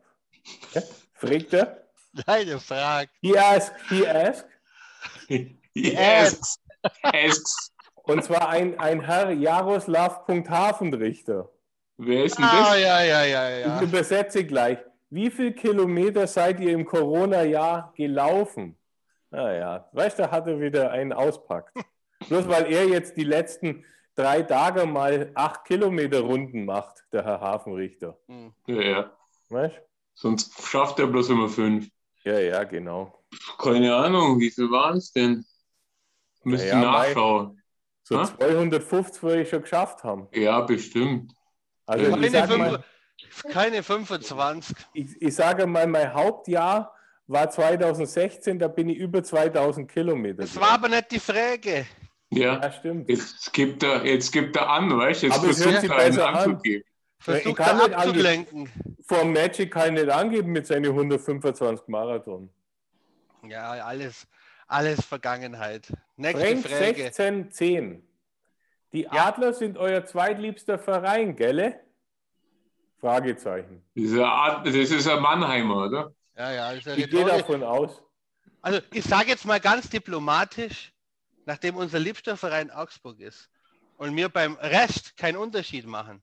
Ja, 0.73 0.81
fragt 1.13 1.53
er. 1.53 1.87
Deine 2.25 2.59
Frage. 2.59 3.09
He 3.21 3.37
asked, 3.37 3.73
he 3.89 4.07
asked. 4.07 4.47
Yes. 5.73 6.59
Asks. 7.01 7.71
Und 7.95 8.23
zwar 8.23 8.47
ein, 8.49 8.79
ein 8.79 9.01
Herr 9.01 9.31
Jaroslav.hafenrichter. 9.31 11.49
Wer 12.01 12.23
ist 12.23 12.37
denn 12.37 12.45
Ah, 12.45 12.71
das? 12.71 12.79
ja, 12.79 13.03
ja, 13.03 13.23
ja, 13.25 13.59
Ich 13.59 13.65
ja. 13.65 13.81
übersetze 13.81 14.45
gleich. 14.45 14.77
Wie 15.09 15.29
viel 15.29 15.51
Kilometer 15.51 16.27
seid 16.27 16.59
ihr 16.61 16.71
im 16.71 16.85
Corona-Jahr 16.85 17.93
gelaufen? 17.97 18.77
Naja, 19.31 19.89
weißt 19.91 20.19
du, 20.19 20.31
hat 20.31 20.47
er 20.47 20.61
wieder 20.61 20.91
einen 20.91 21.11
auspackt. 21.11 21.73
Bloß 22.29 22.47
weil 22.47 22.71
er 22.71 22.87
jetzt 22.87 23.17
die 23.17 23.25
letzten 23.25 23.83
drei 24.15 24.43
Tage 24.43 24.85
mal 24.85 25.31
acht 25.35 25.65
Kilometer 25.65 26.21
Runden 26.21 26.63
macht, 26.65 27.03
der 27.11 27.25
Herr 27.25 27.41
Hafenrichter. 27.41 28.17
Ja, 28.67 28.81
ja. 28.81 29.11
Weißt 29.49 29.75
Sonst 30.13 30.53
schafft 30.61 30.99
er 30.99 31.07
bloß 31.07 31.29
immer 31.29 31.49
fünf. 31.49 31.89
Ja, 32.23 32.39
ja, 32.39 32.63
genau. 32.63 33.23
Keine 33.57 33.93
Ahnung, 33.95 34.39
wie 34.39 34.51
viel 34.51 34.69
waren 34.71 34.97
es 34.97 35.11
denn? 35.11 35.45
Müsste 36.43 36.67
Ja, 36.69 36.81
ja, 36.81 36.91
nachschauen. 36.91 37.61
So 38.03 38.19
Hä? 38.21 38.25
250 38.25 39.21
würde 39.23 39.41
ich 39.41 39.49
schon 39.49 39.61
geschafft 39.61 40.03
haben. 40.03 40.27
Ja, 40.33 40.61
bestimmt. 40.61 41.33
Also 41.89 42.11
Keine, 42.11 42.57
mal, 42.57 42.83
keine 43.51 43.81
25. 43.81 44.75
ich, 44.93 45.19
ich 45.19 45.33
sage 45.33 45.65
mal, 45.65 45.87
mein 45.87 46.13
Hauptjahr 46.13 46.93
war 47.25 47.49
2016, 47.49 48.59
da 48.59 48.67
bin 48.67 48.89
ich 48.89 48.97
über 48.97 49.23
2000 49.23 49.89
Kilometer. 49.89 50.43
Das 50.43 50.55
war 50.55 50.73
aber 50.73 50.87
nicht 50.87 51.09
die 51.09 51.19
Frage. 51.19 51.87
Ja. 52.29 52.61
Ja, 52.61 52.71
stimmt. 52.71 53.09
Jetzt 53.09 53.51
gibt 53.53 53.81
er, 53.81 54.05
jetzt 54.05 54.31
gibt 54.31 54.55
er 54.55 54.69
an, 54.69 54.95
weißt 54.95 55.23
du? 55.23 55.27
Jetzt 55.27 55.35
Aber 55.37 55.45
versucht 55.45 55.83
er 55.83 55.95
einen 55.95 56.19
anzugeben. 56.19 56.83
Versucht 57.17 57.45
ich 57.47 57.55
kann 57.55 57.79
er 57.79 57.87
nicht 57.87 57.97
abzulenken. 57.97 58.69
Vor 59.07 59.25
Magic 59.25 59.71
kann 59.71 59.95
ich 59.95 60.03
nicht 60.03 60.13
angeben 60.13 60.51
mit 60.51 60.67
seinen 60.67 60.85
125 60.85 61.87
Marathon. 61.87 62.51
Ja, 63.47 63.71
alles, 63.71 64.27
alles 64.67 65.03
Vergangenheit. 65.03 65.91
Nächste 66.17 66.45
Frank 66.45 66.67
Frage. 66.67 67.05
1610. 67.05 68.03
Die 68.91 69.01
Ja. 69.03 69.27
Adler 69.27 69.53
sind 69.53 69.77
euer 69.77 70.05
zweitliebster 70.05 70.79
Verein, 70.79 71.35
gelle? 71.35 71.79
Fragezeichen. 72.99 73.81
Das 73.95 74.73
ist 74.75 75.07
ein 75.07 75.21
Mannheimer, 75.21 75.85
oder? 75.85 76.13
Ja, 76.37 76.51
ja, 76.51 76.71
ist 76.71 76.85
ja 76.85 76.95
Ich 76.95 77.09
gehe 77.09 77.25
davon 77.25 77.63
aus. 77.63 78.01
Also 78.61 78.79
ich 78.91 79.05
sage 79.05 79.29
jetzt 79.29 79.45
mal 79.45 79.59
ganz 79.59 79.89
diplomatisch, 79.89 80.91
nachdem 81.45 81.75
unser 81.77 81.99
liebster 81.99 82.35
Verein 82.35 82.71
Augsburg 82.71 83.19
ist 83.19 83.49
und 83.97 84.15
wir 84.15 84.27
beim 84.29 84.55
Rest 84.55 85.15
keinen 85.17 85.37
Unterschied 85.37 85.85
machen, 85.85 86.21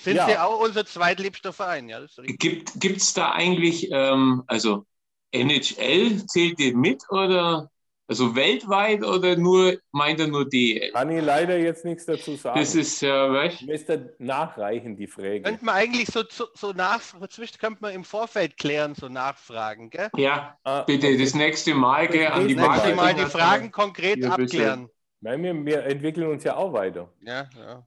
sind 0.00 0.16
Ja. 0.16 0.26
sie 0.26 0.38
auch 0.38 0.60
unser 0.60 0.84
zweitliebster 0.84 1.52
Verein. 1.52 1.88
Ja, 1.88 2.00
das. 2.00 2.16
Gibt 2.26 2.76
es 2.84 3.14
da 3.14 3.32
eigentlich, 3.32 3.88
ähm, 3.90 4.44
also 4.48 4.84
NHL 5.32 6.26
zählt 6.26 6.58
die 6.58 6.74
mit 6.74 7.02
oder 7.08 7.70
also 8.06 8.34
weltweit 8.36 9.02
oder 9.02 9.36
nur 9.36 9.78
meint 9.92 10.20
er 10.20 10.26
nur 10.28 10.48
DL? 10.48 10.92
Kann 10.92 11.10
ich 11.10 11.24
leider 11.24 11.56
jetzt 11.58 11.84
nichts 11.84 12.04
dazu 12.06 12.36
sagen. 12.36 12.58
Das 12.58 12.74
ist 12.74 13.00
ja, 13.00 13.32
weißt 13.32 13.62
Ich 13.62 13.66
müsste 13.66 14.14
nachreichen, 14.18 14.96
die 14.96 15.06
Frage. 15.06 15.42
Könnte 15.42 15.64
man 15.64 15.74
eigentlich 15.76 16.08
so, 16.08 16.22
so, 16.30 16.46
so 16.54 16.72
nach, 16.72 17.00
zwischen 17.30 17.58
könnte 17.58 17.78
man 17.80 17.92
im 17.94 18.04
Vorfeld 18.04 18.56
klären, 18.58 18.94
so 18.94 19.08
nachfragen, 19.08 19.90
gell? 19.90 20.08
ja, 20.16 20.56
Ah, 20.64 20.82
bitte 20.82 21.06
okay. 21.08 21.18
das 21.22 21.34
nächste 21.34 21.74
Mal 21.74 22.08
gell, 22.08 22.26
an 22.28 22.46
die 22.48 22.54
Nächste 22.56 22.94
Mal 22.94 23.14
die 23.14 23.22
Fragen 23.26 23.70
konkret 23.70 24.18
Ja, 24.18 24.30
abklären. 24.32 24.88
Nein, 25.20 25.42
wir, 25.42 25.54
wir 25.64 25.84
entwickeln 25.84 26.28
uns 26.28 26.44
ja 26.44 26.56
auch 26.56 26.72
weiter. 26.74 27.10
Ja, 27.22 27.48
ja. 27.58 27.86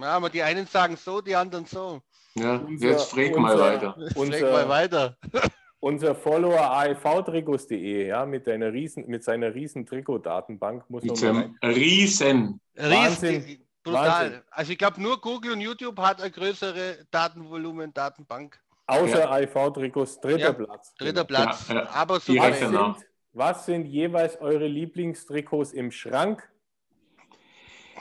Ja, 0.00 0.06
aber 0.16 0.30
die 0.30 0.42
einen 0.42 0.66
sagen 0.66 0.96
so, 0.96 1.20
die 1.20 1.34
anderen 1.34 1.66
so. 1.66 2.00
Ja, 2.34 2.56
Unser- 2.56 2.88
jetzt 2.90 3.10
frag 3.10 3.36
mal 3.36 3.52
unser- 3.52 3.64
weiter. 3.64 3.96
Frag 4.12 4.16
Unser- 4.16 4.52
mal 4.52 4.68
weiter. 4.68 5.16
Unser 5.80 6.14
Follower 6.16 6.58
aevtrikots.de, 6.60 8.08
ja, 8.08 8.26
mit, 8.26 8.46
deiner 8.48 8.72
riesen, 8.72 9.06
mit 9.06 9.22
seiner 9.22 9.54
riesen 9.54 9.86
Trikot-Datenbank 9.86 10.90
muss 10.90 11.04
Mit 11.04 11.22
man 11.22 11.54
mal 11.60 11.70
Riesen. 11.70 12.60
Wahnsinn. 12.74 13.36
Riesig, 13.36 13.60
brutal. 13.84 14.08
Wahnsinn. 14.08 14.42
Also 14.50 14.72
ich 14.72 14.78
glaube, 14.78 15.00
nur 15.00 15.20
Google 15.20 15.52
und 15.52 15.60
YouTube 15.60 15.98
hat 16.00 16.20
eine 16.20 16.32
größere 16.32 17.06
Datenvolumen, 17.12 17.94
Datenbank. 17.94 18.58
Außer 18.88 19.30
AIV-Trikots, 19.30 20.20
dritter 20.20 20.38
Ja, 20.38 20.52
Platz. 20.52 20.94
Dritter. 20.94 21.24
Platz. 21.24 21.68
Ja, 21.68 21.74
ja. 21.74 21.88
Aber 21.90 22.18
so 22.18 22.34
Was 22.36 22.58
sind, 22.58 22.96
was 23.32 23.66
sind 23.66 23.84
jeweils 23.86 24.40
eure 24.40 24.66
Lieblingstrikots 24.66 25.72
im 25.74 25.92
Schrank? 25.92 26.42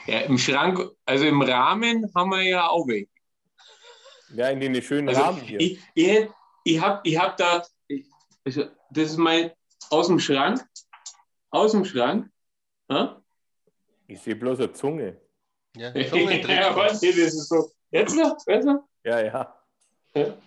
Ja, 0.07 0.21
im 0.21 0.37
Schrank, 0.37 0.79
also 1.05 1.25
im 1.25 1.41
Rahmen 1.41 2.09
haben 2.15 2.29
wir 2.31 2.41
ja 2.41 2.67
auch 2.69 2.87
weg. 2.87 3.09
Ja, 4.33 4.49
in 4.49 4.59
den 4.61 4.81
schönen 4.81 5.09
Also 5.09 5.21
Rahmen 5.21 5.41
hier. 5.41 5.59
ich, 5.59 5.79
ich, 5.93 6.27
ich 6.67 6.81
habe 6.81 6.99
ich 7.03 7.17
hab 7.17 7.37
da, 7.37 7.63
ich, 7.87 8.05
also 8.43 8.65
das 8.91 9.11
ist 9.11 9.17
mein, 9.17 9.51
aus 9.89 10.07
dem 10.07 10.19
Schrank, 10.19 10.65
aus 11.49 11.71
dem 11.71 11.85
Schrank. 11.85 12.29
Ja? 12.89 13.21
Ich 14.07 14.21
sehe 14.21 14.35
bloß 14.35 14.59
eine 14.59 14.73
Zunge. 14.73 15.21
Ja, 15.75 15.91
ja, 15.95 16.09
Zungentrikot. 16.09 16.75
warte, 16.75 17.07
das 17.07 17.17
ist 17.17 17.49
so. 17.49 17.71
Jetzt 17.89 18.15
noch, 18.15 18.37
besser? 18.45 18.85
Ja, 19.03 19.21
ja. 19.21 19.63
Ja. 20.13 20.37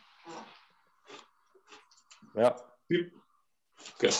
Ja. 2.35 2.57
Okay. 3.95 4.11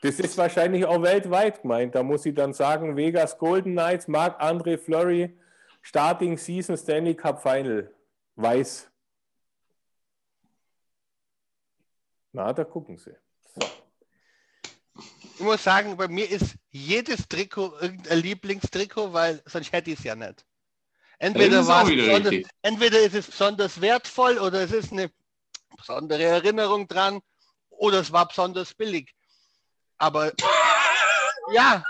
Das 0.00 0.18
ist 0.18 0.38
wahrscheinlich 0.38 0.84
auch 0.86 1.02
weltweit 1.02 1.62
gemeint. 1.62 1.94
Da 1.94 2.02
muss 2.02 2.24
ich 2.24 2.34
dann 2.34 2.52
sagen, 2.54 2.96
Vegas 2.96 3.36
Golden 3.38 3.72
Knights, 3.72 4.08
Marc-André 4.08 4.78
Fleury, 4.78 5.38
Starting 5.82 6.38
Season 6.38 6.76
Stanley 6.76 7.14
Cup 7.14 7.42
Final. 7.42 7.94
Weiß. 8.36 8.91
Na, 12.32 12.52
da 12.52 12.64
gucken 12.64 12.96
Sie. 12.98 13.14
So. 13.54 13.60
Ich 15.34 15.40
muss 15.40 15.62
sagen, 15.62 15.96
bei 15.96 16.08
mir 16.08 16.28
ist 16.30 16.56
jedes 16.70 17.28
Trikot 17.28 17.74
irgendein 17.80 18.18
Lieblingstrikot, 18.18 19.12
weil 19.12 19.42
sonst 19.46 19.72
hätte 19.72 19.90
ich 19.90 19.98
es 19.98 20.04
ja 20.04 20.14
nicht. 20.14 20.44
Entweder, 21.18 21.60
ist 21.60 22.48
entweder 22.62 22.98
ist 23.00 23.14
es 23.14 23.26
besonders 23.26 23.80
wertvoll 23.80 24.38
oder 24.38 24.60
es 24.62 24.72
ist 24.72 24.92
eine 24.92 25.10
besondere 25.76 26.24
Erinnerung 26.24 26.88
dran 26.88 27.20
oder 27.70 28.00
es 28.00 28.12
war 28.12 28.26
besonders 28.26 28.74
billig. 28.74 29.14
Aber 29.98 30.32
ja, 31.52 31.84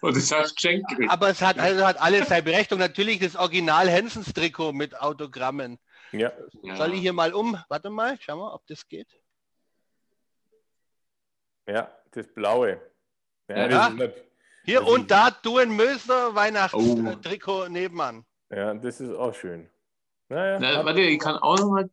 Und 0.00 0.14
hast 0.16 0.30
du 0.30 0.54
geschenkt 0.54 0.88
gekriegt. 0.88 1.10
aber 1.10 1.30
es 1.30 1.42
hat, 1.42 1.58
also 1.58 1.84
hat 1.84 2.00
alles 2.00 2.28
seine 2.28 2.42
Berechtigung. 2.42 2.78
Natürlich 2.78 3.18
das 3.18 3.36
Original 3.36 3.88
Hensens 3.88 4.32
Trikot 4.32 4.72
mit 4.72 5.00
Autogrammen. 5.00 5.78
Ja. 6.12 6.32
Ja. 6.62 6.76
Soll 6.76 6.94
ich 6.94 7.00
hier 7.00 7.12
mal 7.12 7.32
um? 7.32 7.58
Warte 7.68 7.90
mal, 7.90 8.16
schau 8.20 8.36
mal, 8.36 8.52
ob 8.52 8.66
das 8.66 8.86
geht. 8.88 9.08
Ja, 11.70 11.90
das 12.12 12.26
Blaue. 12.28 12.80
Ja, 13.48 13.56
Ja. 13.56 13.68
das 13.68 13.92
nicht, 13.94 14.14
Hier 14.64 14.80
Also- 14.80 14.92
und 14.94 15.10
da 15.10 15.30
Duen 15.30 15.74
Möser 15.74 16.30
Oh. 16.30 16.34
Weihnachtstrikot 16.34 17.68
nebenan. 17.68 18.24
ja, 18.50 18.74
das 18.74 19.00
ist 19.00 19.14
auch 19.14 19.34
schön. 19.34 19.68
Naja, 20.28 20.58
Na, 20.60 20.84
warte, 20.84 21.00
ich 21.00 21.18
kann 21.18 21.36
auch 21.38 21.58
noch 21.58 21.70
mal. 21.70 21.90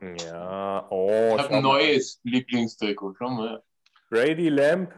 ja, 0.00 0.86
oh, 0.90 1.10
Ich 1.34 1.38
habe 1.38 1.42
schau 1.42 1.46
ein 1.56 1.62
mal. 1.62 1.62
neues 1.62 2.20
Lieblingstrikot. 2.24 3.14
Schau 3.18 3.30
mal. 3.30 3.62
Brady 4.10 4.48
Lamb. 4.48 4.92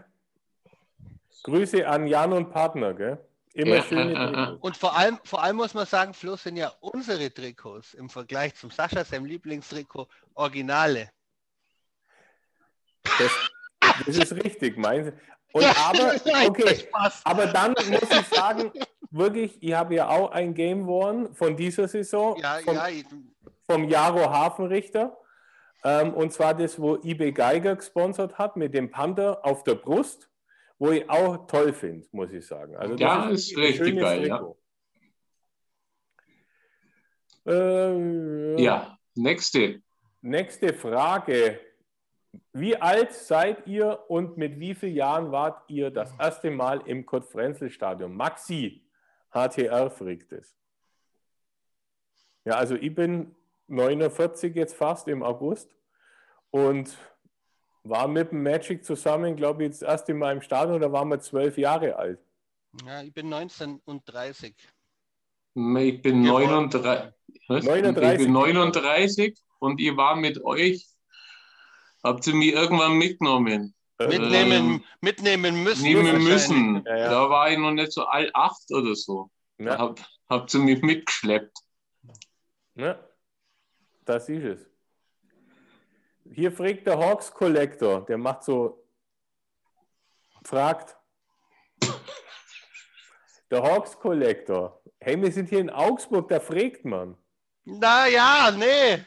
Grüße 1.45 1.87
an 1.89 2.07
Jan 2.07 2.33
und 2.33 2.51
Partner, 2.51 2.95
gell? 2.95 3.19
Immer 3.55 3.77
Ja, 3.77 3.83
schöne. 3.83 4.15
Trikots. 4.15 4.63
Und 4.63 4.77
vor 4.77 4.97
allem, 4.97 5.19
vor 5.25 5.43
allem 5.43 5.57
muss 5.57 5.75
man 5.75 5.87
sagen, 5.87 6.15
Flo, 6.15 6.37
sind 6.37 6.57
ja 6.57 6.73
unsere 6.81 7.33
Trikots 7.33 7.95
im 7.95 8.09
Vergleich 8.09 8.55
zum 8.55 8.71
Sascha, 8.71 9.05
seinem 9.05 9.25
Lieblingstrikot, 9.27 10.09
Originale. 10.35 11.11
Das, 13.19 13.33
das 14.07 14.17
ist 14.17 14.33
richtig, 14.45 14.77
meinen 14.77 15.05
Sie? 15.05 15.13
Und 15.53 15.65
aber, 15.65 16.15
okay, 16.49 16.89
aber 17.25 17.47
dann 17.47 17.75
muss 17.91 18.03
ich 18.11 18.27
sagen, 18.29 18.73
wirklich, 19.11 19.63
ich 19.63 19.75
habe 19.75 19.95
ja 19.95 20.09
auch 20.09 20.31
ein 20.31 20.55
Game 20.55 20.87
Worn 20.87 21.35
von 21.35 21.57
dieser 21.57 21.89
Saison. 21.89 22.39
Ja, 22.39 22.59
von, 22.65 22.75
ja, 22.75 22.89
ich, 22.89 23.05
vom 23.67 23.89
Jaro 23.89 24.31
Hafenrichter. 24.31 25.17
Ähm, 25.85 26.15
und 26.15 26.33
zwar 26.33 26.55
das, 26.55 26.81
wo 26.81 26.97
eBay 26.97 27.33
Geiger 27.33 27.77
gesponsert 27.77 28.39
hat 28.39 28.57
mit 28.57 28.73
dem 28.73 28.91
Panther 28.91 29.45
auf 29.45 29.65
der 29.65 29.75
Brust, 29.75 30.31
wo 30.79 30.91
ich 30.91 31.09
auch 31.11 31.47
toll 31.47 31.73
finde, 31.73 32.07
muss 32.13 32.31
ich 32.33 32.47
sagen. 32.47 32.77
Also 32.77 32.95
ja, 32.95 33.29
ist, 33.29 33.51
ist 33.51 33.59
richtig 33.59 33.99
geil. 33.99 34.27
Ja. 34.27 34.55
Äh, 37.47 38.63
ja, 38.63 38.99
nächste. 39.15 39.83
Nächste 40.21 40.73
Frage. 40.73 41.61
Wie 42.53 42.77
alt 42.77 43.13
seid 43.13 43.67
ihr 43.67 44.05
und 44.09 44.37
mit 44.37 44.59
wie 44.59 44.75
vielen 44.75 44.95
Jahren 44.95 45.33
wart 45.33 45.63
ihr 45.69 45.91
das 45.91 46.13
erste 46.19 46.51
Mal 46.51 46.81
im 46.87 47.05
Kurt-Frenzel-Stadion? 47.05 48.15
Maxi, 48.15 48.85
HTR 49.31 49.91
fragt 49.91 50.33
es. 50.33 50.57
Ja, 52.45 52.55
also 52.55 52.75
ich 52.75 52.95
bin 52.95 53.35
49 53.69 54.55
jetzt 54.55 54.75
fast 54.75 55.09
im 55.09 55.23
August 55.23 55.75
und 56.51 56.97
war 57.85 58.09
mit 58.09 58.31
dem 58.31 58.43
Magic 58.43 58.85
zusammen, 58.85 59.37
glaube 59.37 59.65
ich, 59.65 59.71
das 59.71 59.83
erste 59.83 60.15
Mal 60.15 60.37
im 60.37 60.43
Stadion, 60.43 60.81
da 60.81 60.93
waren 60.93 61.09
wir 61.09 61.21
zwölf 61.21 61.59
Jahre 61.59 61.97
alt. 61.97 62.21
Ja, 62.87 63.03
ich 63.03 63.13
bin 63.13 63.29
19 63.29 63.81
und 63.85 64.03
30. 64.07 64.55
Ich 65.55 66.03
bin 66.03 66.23
39, 66.23 66.73
39. 66.73 67.13
Ich 67.49 68.19
bin 68.19 68.33
39 68.33 69.35
und 69.59 69.81
ihr 69.81 69.97
war 69.97 70.17
mit 70.17 70.43
euch, 70.45 70.87
habt 72.03 72.27
ihr 72.27 72.35
mich 72.35 72.53
irgendwann 72.53 72.95
mitgenommen. 72.95 73.75
Mitnehmen, 73.99 74.53
ähm, 74.53 74.85
mitnehmen 75.01 75.63
müssen. 75.63 75.83
Nehmen 75.83 76.25
müssen. 76.25 76.85
Ja, 76.87 76.97
ja. 76.97 77.11
Da 77.11 77.31
war 77.31 77.51
ich 77.51 77.59
noch 77.59 77.71
nicht 77.71 77.93
so 77.93 78.05
alt, 78.05 78.35
acht 78.35 78.71
oder 78.71 78.95
so. 78.95 79.31
Ja. 79.59 79.79
Hab, 79.79 80.01
habt 80.29 80.53
ihr 80.55 80.61
mich 80.61 80.83
mitgeschleppt. 80.83 81.57
Ja, 82.75 82.99
das 84.05 84.29
ist 84.29 84.45
es. 84.45 84.71
Hier 86.33 86.51
fragt 86.51 86.87
der 86.87 86.99
Hawks 86.99 87.33
Collector, 87.33 88.05
der 88.07 88.17
macht 88.17 88.45
so, 88.45 88.87
fragt, 90.45 90.97
der 93.51 93.63
Hawks 93.63 93.99
Collector, 93.99 94.83
hey, 95.01 95.21
wir 95.21 95.31
sind 95.31 95.51
hier 95.51 95.61
in 95.61 95.69
Augsburg, 95.71 96.29
da 96.29 96.41
fragt 96.41 96.85
man. 96.85 97.17
Na 97.65 98.07
ja, 98.07 98.51
nee. 98.51 99.05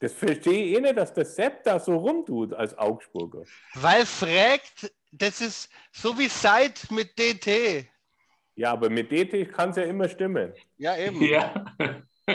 Das 0.00 0.14
verstehe 0.14 0.64
ich 0.64 0.76
eh 0.76 0.80
nicht, 0.80 0.96
dass 0.96 1.12
der 1.12 1.26
Sepp 1.26 1.62
da 1.64 1.78
so 1.78 1.96
rumtut 1.96 2.54
als 2.54 2.76
Augsburger. 2.76 3.42
Weil 3.74 4.06
fragt, 4.06 4.90
das 5.12 5.40
ist 5.40 5.70
so 5.92 6.18
wie 6.18 6.28
Seit 6.28 6.90
mit 6.90 7.18
DT. 7.18 7.86
Ja, 8.56 8.72
aber 8.72 8.90
mit 8.90 9.10
DT 9.10 9.50
kann 9.52 9.70
es 9.70 9.76
ja 9.76 9.84
immer 9.84 10.08
stimmen. 10.08 10.52
Ja, 10.78 10.96
eben. 10.96 11.22
Ja. 11.22 11.54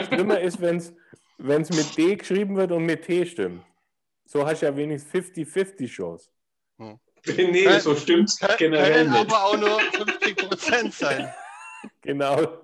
Schlimmer 0.08 0.40
ist, 0.40 0.60
wenn 0.60 0.76
es 0.76 1.70
mit 1.70 1.96
D 1.98 2.16
geschrieben 2.16 2.56
wird 2.56 2.70
und 2.72 2.84
mit 2.84 3.02
T 3.04 3.26
stimmt. 3.26 3.64
So 4.24 4.46
hast 4.46 4.62
du 4.62 4.66
ja 4.66 4.76
wenigstens 4.76 5.12
50-50 5.12 5.86
Chance. 5.88 6.30
Hm. 6.78 6.98
Nee, 7.36 7.78
so 7.80 7.96
stimmt 7.96 8.28
es 8.28 8.38
generell 8.56 8.92
können 8.92 9.10
nicht. 9.10 9.32
aber 9.32 9.44
auch 9.44 9.56
nur 9.56 9.80
50 9.80 10.36
Prozent 10.36 10.94
sein. 10.94 11.32
Genau. 12.02 12.62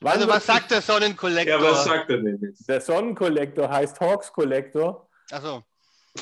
Wann 0.00 0.12
also 0.12 0.28
was 0.28 0.46
sagt 0.46 0.70
der 0.70 0.80
Sonnenkollektor? 0.80 1.58
Ja, 1.58 1.62
was 1.62 1.84
sagt 1.84 2.10
er 2.10 2.18
denn 2.18 2.38
jetzt? 2.40 2.68
Der 2.68 2.80
Sonnenkollektor 2.80 3.68
heißt 3.68 3.98
Hawks 4.00 4.32
Kollektor. 4.32 5.08
Achso. 5.30 5.64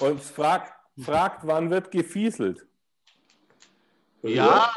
Und 0.00 0.22
fragt, 0.22 0.72
fragt, 0.98 1.46
wann 1.46 1.70
wird 1.70 1.90
gefieselt? 1.90 2.66
Ja, 4.22 4.72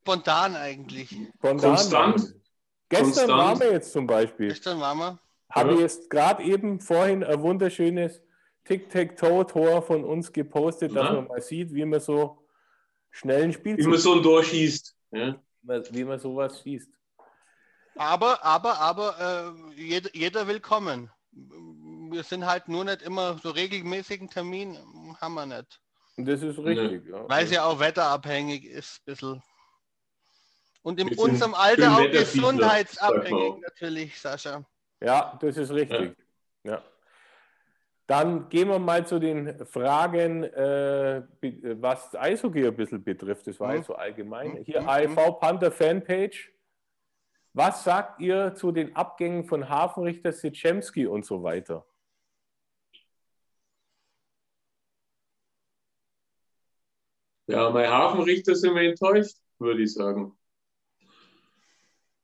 spontan 0.00 0.56
eigentlich. 0.56 1.10
Spontan. 1.36 1.76
Konstant. 1.76 2.34
Gestern 2.88 3.04
Konstant. 3.04 3.30
waren 3.30 3.60
wir 3.60 3.72
jetzt 3.72 3.92
zum 3.92 4.06
Beispiel. 4.06 4.48
Gestern 4.48 4.80
waren 4.80 4.98
wir. 4.98 5.18
Habe 5.50 5.74
ich 5.74 5.80
jetzt 5.80 6.10
gerade 6.10 6.42
eben 6.42 6.80
vorhin 6.80 7.22
ein 7.24 7.40
wunderschönes 7.42 8.22
Tic-Tac-Toe-Tor 8.64 9.82
von 9.82 10.04
uns 10.04 10.32
gepostet, 10.32 10.92
ja. 10.92 11.02
dass 11.02 11.12
man 11.12 11.26
mal 11.26 11.42
sieht, 11.42 11.74
wie 11.74 11.84
man 11.84 12.00
so 12.00 12.46
schnell 13.10 13.44
ein 13.44 13.52
Spiel 13.52 13.76
Wie 13.76 13.86
man 13.86 13.98
so 13.98 14.14
ein 14.14 14.22
Tor 14.22 14.42
schießt. 14.44 14.96
Ja. 15.12 15.36
Wie 15.62 16.04
man 16.04 16.18
sowas 16.18 16.62
schießt. 16.62 16.90
Aber, 18.00 18.42
aber, 18.42 18.78
aber 18.78 19.54
äh, 19.76 19.78
jeder, 19.78 20.08
jeder 20.14 20.46
will 20.46 20.58
kommen. 20.58 21.10
Wir 21.32 22.22
sind 22.22 22.46
halt 22.46 22.66
nur 22.66 22.82
nicht 22.82 23.02
immer 23.02 23.36
so 23.42 23.50
regelmäßigen 23.50 24.30
Termin, 24.30 24.78
haben 25.20 25.34
wir 25.34 25.44
nicht. 25.44 25.78
Das 26.16 26.42
ist 26.42 26.58
richtig, 26.60 27.06
ja. 27.06 27.28
Weil 27.28 27.44
es 27.44 27.50
ja 27.50 27.64
auch 27.64 27.78
wetterabhängig 27.78 28.64
ist, 28.64 29.00
ein 29.00 29.04
bisschen. 29.04 29.42
Und 30.80 30.98
in 30.98 31.14
unserem 31.18 31.52
Alter 31.52 31.98
auch 31.98 32.10
gesundheitsabhängig 32.10 33.60
natürlich, 33.60 34.18
Sascha. 34.18 34.64
Ja, 35.02 35.38
das 35.38 35.58
ist 35.58 35.70
richtig. 35.70 36.16
Ja. 36.64 36.72
ja. 36.72 36.84
Dann 38.06 38.48
gehen 38.48 38.68
wir 38.68 38.78
mal 38.78 39.06
zu 39.06 39.18
den 39.18 39.66
Fragen, 39.66 40.44
äh, 40.44 41.22
was 41.78 42.14
Eishockey 42.14 42.66
ein 42.66 42.74
bisschen 42.74 43.04
betrifft. 43.04 43.46
Das 43.46 43.60
war 43.60 43.68
mhm. 43.68 43.76
jetzt 43.76 43.88
so 43.88 43.94
allgemein. 43.94 44.52
Mhm. 44.52 44.64
Hier 44.64 44.80
mhm. 44.80 44.88
AIV 44.88 45.38
Panther 45.38 45.70
Fanpage. 45.70 46.50
Was 47.52 47.82
sagt 47.82 48.20
ihr 48.20 48.54
zu 48.54 48.70
den 48.70 48.94
Abgängen 48.94 49.44
von 49.44 49.68
Hafenrichter 49.68 50.32
Sitschemski 50.32 51.06
und 51.06 51.24
so 51.24 51.42
weiter? 51.42 51.84
Ja, 57.46 57.68
bei 57.70 57.88
Hafenrichter 57.88 58.54
sind 58.54 58.76
wir 58.76 58.82
enttäuscht, 58.82 59.36
würde 59.58 59.82
ich 59.82 59.92
sagen. 59.92 60.38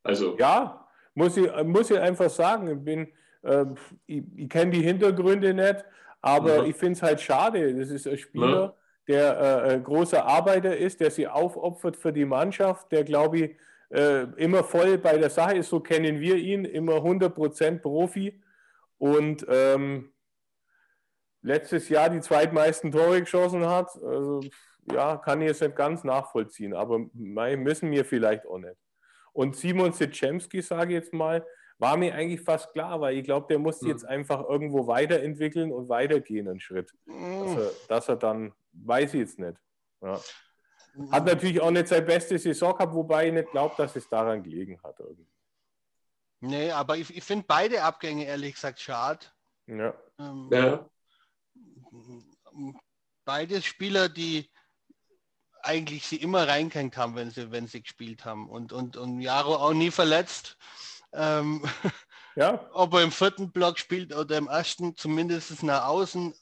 Also. 0.04 0.36
Ja, 0.38 0.88
muss 1.14 1.36
ich, 1.36 1.50
muss 1.64 1.90
ich 1.90 1.98
einfach 1.98 2.30
sagen. 2.30 2.68
Ich, 2.68 2.84
bin, 2.84 3.12
äh, 3.42 3.64
ich, 4.06 4.22
ich 4.36 4.48
kenne 4.48 4.70
die 4.70 4.82
Hintergründe 4.82 5.52
nicht, 5.52 5.84
aber 6.20 6.58
ja. 6.58 6.64
ich 6.64 6.76
finde 6.76 6.92
es 6.92 7.02
halt 7.02 7.20
schade. 7.20 7.74
Das 7.74 7.90
ist 7.90 8.06
ein 8.06 8.16
Spieler, 8.16 8.62
ja. 8.62 8.74
der 9.08 9.64
äh, 9.64 9.80
großer 9.80 10.24
Arbeiter 10.24 10.76
ist, 10.76 11.00
der 11.00 11.10
sich 11.10 11.26
aufopfert 11.26 11.96
für 11.96 12.12
die 12.12 12.24
Mannschaft, 12.24 12.92
der, 12.92 13.02
glaube 13.02 13.38
ich, 13.38 13.56
äh, 13.90 14.22
immer 14.36 14.64
voll 14.64 14.98
bei 14.98 15.16
der 15.16 15.30
Sache 15.30 15.56
ist, 15.58 15.70
so 15.70 15.80
kennen 15.80 16.20
wir 16.20 16.36
ihn, 16.36 16.64
immer 16.64 16.94
100% 16.94 17.80
Profi 17.80 18.42
und 18.98 19.46
ähm, 19.48 20.12
letztes 21.42 21.88
Jahr 21.88 22.10
die 22.10 22.20
zweitmeisten 22.20 22.90
Tore 22.90 23.20
geschossen 23.20 23.66
hat. 23.66 23.88
Also, 23.94 24.40
ja, 24.92 25.16
kann 25.16 25.40
ich 25.40 25.48
jetzt 25.48 25.62
nicht 25.62 25.76
ganz 25.76 26.04
nachvollziehen, 26.04 26.74
aber 26.74 27.00
müssen 27.12 27.90
wir 27.90 28.04
vielleicht 28.04 28.46
auch 28.46 28.58
nicht. 28.58 28.76
Und 29.32 29.56
Simon 29.56 29.92
Sitschemski, 29.92 30.62
sage 30.62 30.94
ich 30.94 31.00
jetzt 31.00 31.12
mal, 31.12 31.44
war 31.78 31.96
mir 31.96 32.14
eigentlich 32.14 32.40
fast 32.40 32.72
klar, 32.72 33.00
weil 33.00 33.16
ich 33.16 33.24
glaube, 33.24 33.46
der 33.48 33.58
muss 33.58 33.82
mhm. 33.82 33.88
jetzt 33.88 34.04
einfach 34.04 34.48
irgendwo 34.48 34.86
weiterentwickeln 34.86 35.72
und 35.72 35.88
weitergehen 35.88 36.48
einen 36.48 36.60
Schritt. 36.60 36.92
Mhm. 37.04 37.44
Dass, 37.44 37.56
er, 37.56 37.70
dass, 37.88 38.08
er, 38.08 38.16
dann, 38.16 38.52
weiß 38.72 39.14
ich 39.14 39.20
jetzt 39.20 39.38
nicht. 39.38 39.58
Ja. 40.00 40.18
Hat 41.10 41.26
natürlich 41.26 41.60
auch 41.60 41.70
nicht 41.70 41.88
seine 41.88 42.06
beste 42.06 42.38
Saison 42.38 42.72
gehabt, 42.72 42.94
wobei 42.94 43.28
ich 43.28 43.32
nicht 43.32 43.50
glaube, 43.50 43.74
dass 43.76 43.96
es 43.96 44.08
daran 44.08 44.42
gelegen 44.42 44.80
hat. 44.82 44.98
Irgendwie. 44.98 45.26
Nee, 46.40 46.70
aber 46.70 46.96
ich, 46.96 47.14
ich 47.14 47.24
finde 47.24 47.44
beide 47.46 47.82
Abgänge 47.82 48.24
ehrlich 48.24 48.54
gesagt 48.54 48.80
schade. 48.80 49.26
Ja. 49.66 49.94
Ähm, 50.18 50.48
ja. 50.50 50.88
Beides 53.24 53.64
Spieler, 53.64 54.08
die 54.08 54.50
eigentlich 55.62 56.06
sie 56.06 56.16
immer 56.16 56.46
reingehängt 56.46 56.96
haben, 56.96 57.16
wenn 57.16 57.30
sie, 57.30 57.50
wenn 57.50 57.66
sie 57.66 57.82
gespielt 57.82 58.24
haben. 58.24 58.48
Und, 58.48 58.72
und, 58.72 58.96
und 58.96 59.20
Jaro 59.20 59.56
auch 59.56 59.72
nie 59.72 59.90
verletzt. 59.90 60.56
Ähm, 61.12 61.62
ja. 62.36 62.68
Ob 62.72 62.94
er 62.94 63.02
im 63.02 63.12
vierten 63.12 63.50
Block 63.50 63.78
spielt 63.78 64.14
oder 64.14 64.36
im 64.38 64.48
ersten, 64.48 64.96
zumindest 64.96 65.62
nach 65.62 65.86
außen 65.86 66.34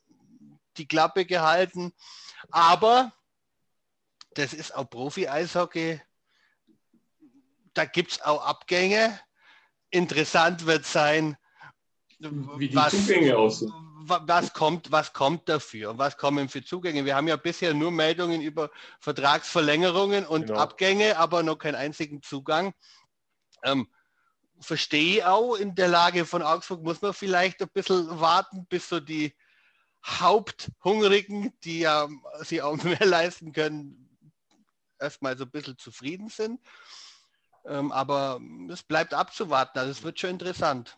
die 0.76 0.86
Klappe 0.86 1.24
gehalten. 1.24 1.92
Aber 2.50 3.12
das 4.34 4.52
ist 4.52 4.74
auch 4.74 4.88
Profi-Eishockey. 4.88 6.00
Da 7.74 7.84
gibt 7.84 8.12
es 8.12 8.22
auch 8.22 8.44
Abgänge. 8.44 9.18
Interessant 9.90 10.66
wird 10.66 10.86
sein, 10.86 11.36
wie 12.18 12.68
die 12.68 12.76
was, 12.76 12.92
Zugänge 12.92 13.36
aussehen. 13.36 13.72
Was 14.06 14.52
kommt, 14.52 14.92
was 14.92 15.12
kommt 15.12 15.48
dafür? 15.48 15.96
Was 15.98 16.16
kommen 16.16 16.48
für 16.48 16.62
Zugänge? 16.62 17.04
Wir 17.04 17.16
haben 17.16 17.28
ja 17.28 17.36
bisher 17.36 17.72
nur 17.72 17.90
Meldungen 17.90 18.42
über 18.42 18.70
Vertragsverlängerungen 19.00 20.26
und 20.26 20.46
genau. 20.46 20.58
Abgänge, 20.58 21.16
aber 21.16 21.42
noch 21.42 21.56
keinen 21.56 21.76
einzigen 21.76 22.22
Zugang. 22.22 22.74
Ähm, 23.62 23.88
verstehe 24.60 25.28
auch, 25.28 25.56
in 25.56 25.74
der 25.74 25.88
Lage 25.88 26.26
von 26.26 26.42
Augsburg 26.42 26.82
muss 26.82 27.00
man 27.02 27.14
vielleicht 27.14 27.62
ein 27.62 27.70
bisschen 27.72 28.20
warten, 28.20 28.66
bis 28.66 28.88
so 28.88 29.00
die 29.00 29.34
Haupthungrigen, 30.04 31.52
die 31.64 31.80
ja 31.80 32.08
sie 32.42 32.62
auch 32.62 32.76
mehr 32.84 33.04
leisten 33.04 33.52
können, 33.52 34.13
erstmal 35.04 35.36
so 35.36 35.44
ein 35.44 35.50
bisschen 35.50 35.78
zufrieden 35.78 36.28
sind. 36.28 36.60
Ähm, 37.66 37.92
aber 37.92 38.40
es 38.70 38.82
bleibt 38.82 39.14
abzuwarten. 39.14 39.78
Also 39.78 39.90
es 39.90 40.02
wird 40.02 40.18
schon 40.18 40.30
interessant. 40.30 40.96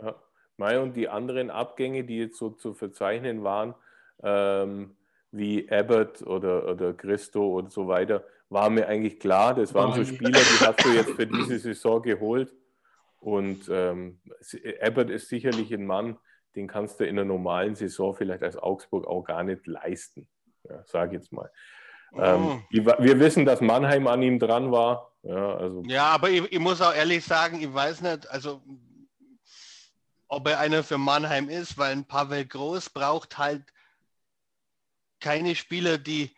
Ja. 0.00 0.14
Mai 0.56 0.78
und 0.78 0.94
die 0.94 1.08
anderen 1.08 1.50
Abgänge, 1.50 2.04
die 2.04 2.18
jetzt 2.18 2.38
so 2.38 2.50
zu 2.50 2.74
verzeichnen 2.74 3.42
waren, 3.42 3.74
ähm, 4.22 4.96
wie 5.32 5.70
Abbott 5.70 6.22
oder, 6.22 6.68
oder 6.68 6.94
Christo 6.94 7.58
und 7.58 7.72
so 7.72 7.88
weiter, 7.88 8.24
war 8.48 8.70
mir 8.70 8.86
eigentlich 8.86 9.18
klar. 9.18 9.54
Das 9.54 9.74
waren 9.74 9.92
so 9.92 10.04
Spieler, 10.04 10.38
die 10.38 10.64
hast 10.64 10.84
du 10.84 10.90
jetzt 10.90 11.10
für 11.10 11.26
diese 11.26 11.58
Saison 11.58 12.00
geholt. 12.02 12.54
Und 13.18 13.68
ähm, 13.68 14.20
Abbott 14.80 15.10
ist 15.10 15.28
sicherlich 15.28 15.72
ein 15.72 15.86
Mann, 15.86 16.18
den 16.54 16.68
kannst 16.68 17.00
du 17.00 17.04
in 17.04 17.18
einer 17.18 17.24
normalen 17.24 17.74
Saison 17.74 18.14
vielleicht 18.14 18.42
als 18.42 18.56
Augsburg 18.56 19.06
auch 19.06 19.24
gar 19.24 19.42
nicht 19.42 19.66
leisten. 19.66 20.28
Ja, 20.68 20.82
sag 20.86 21.12
jetzt 21.12 21.32
mal. 21.32 21.50
Ähm, 22.16 22.46
Oh. 22.46 22.60
wir 22.70 23.18
wissen, 23.20 23.44
dass 23.44 23.60
Mannheim 23.60 24.06
an 24.06 24.22
ihm 24.22 24.38
dran 24.38 24.70
war. 24.70 25.12
Ja, 25.22 25.56
also 25.56 25.82
Ja, 25.86 26.06
aber 26.06 26.30
ich, 26.30 26.42
ich 26.52 26.58
muss 26.58 26.80
auch 26.80 26.94
ehrlich 26.94 27.24
sagen, 27.24 27.60
ich 27.60 27.72
weiß 27.72 28.02
nicht, 28.02 28.28
also 28.30 28.62
ob 30.28 30.48
er 30.48 30.58
einer 30.58 30.82
für 30.82 30.98
Mannheim 30.98 31.48
ist, 31.48 31.78
weil 31.78 31.92
ein 31.92 32.06
Pavel 32.06 32.44
Groß 32.44 32.90
braucht 32.90 33.38
halt 33.38 33.64
keine 35.20 35.54
Spieler, 35.54 35.98
die 35.98 36.36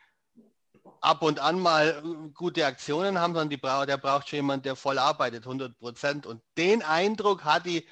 ab 1.00 1.22
und 1.22 1.38
an 1.40 1.58
mal 1.60 2.02
gute 2.34 2.66
Aktionen 2.66 3.18
haben, 3.18 3.32
sondern 3.34 3.50
die 3.50 3.56
braucht, 3.56 3.88
der 3.88 3.96
braucht 3.96 4.28
schon 4.28 4.38
jemand, 4.38 4.64
der 4.64 4.76
voll 4.76 4.98
arbeitet, 4.98 5.44
100 5.46 5.78
Prozent. 5.78 6.26
Und 6.26 6.42
den 6.56 6.82
Eindruck 6.82 7.44
hatte 7.44 7.68
ich 7.70 7.88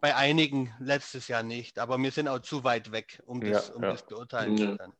bei 0.00 0.14
einigen 0.14 0.72
letztes 0.78 1.28
Jahr 1.28 1.42
nicht. 1.42 1.78
Aber 1.78 1.98
wir 1.98 2.10
sind 2.10 2.28
auch 2.28 2.40
zu 2.40 2.64
weit 2.64 2.92
weg, 2.92 3.22
um 3.26 3.40
das, 3.40 3.68
Ja, 3.68 3.74
um 3.74 3.82
ja. 3.82 3.92
das 3.92 4.02
beurteilen 4.06 4.56
Ja. 4.56 4.72
zu 4.72 4.76
können. 4.76 4.92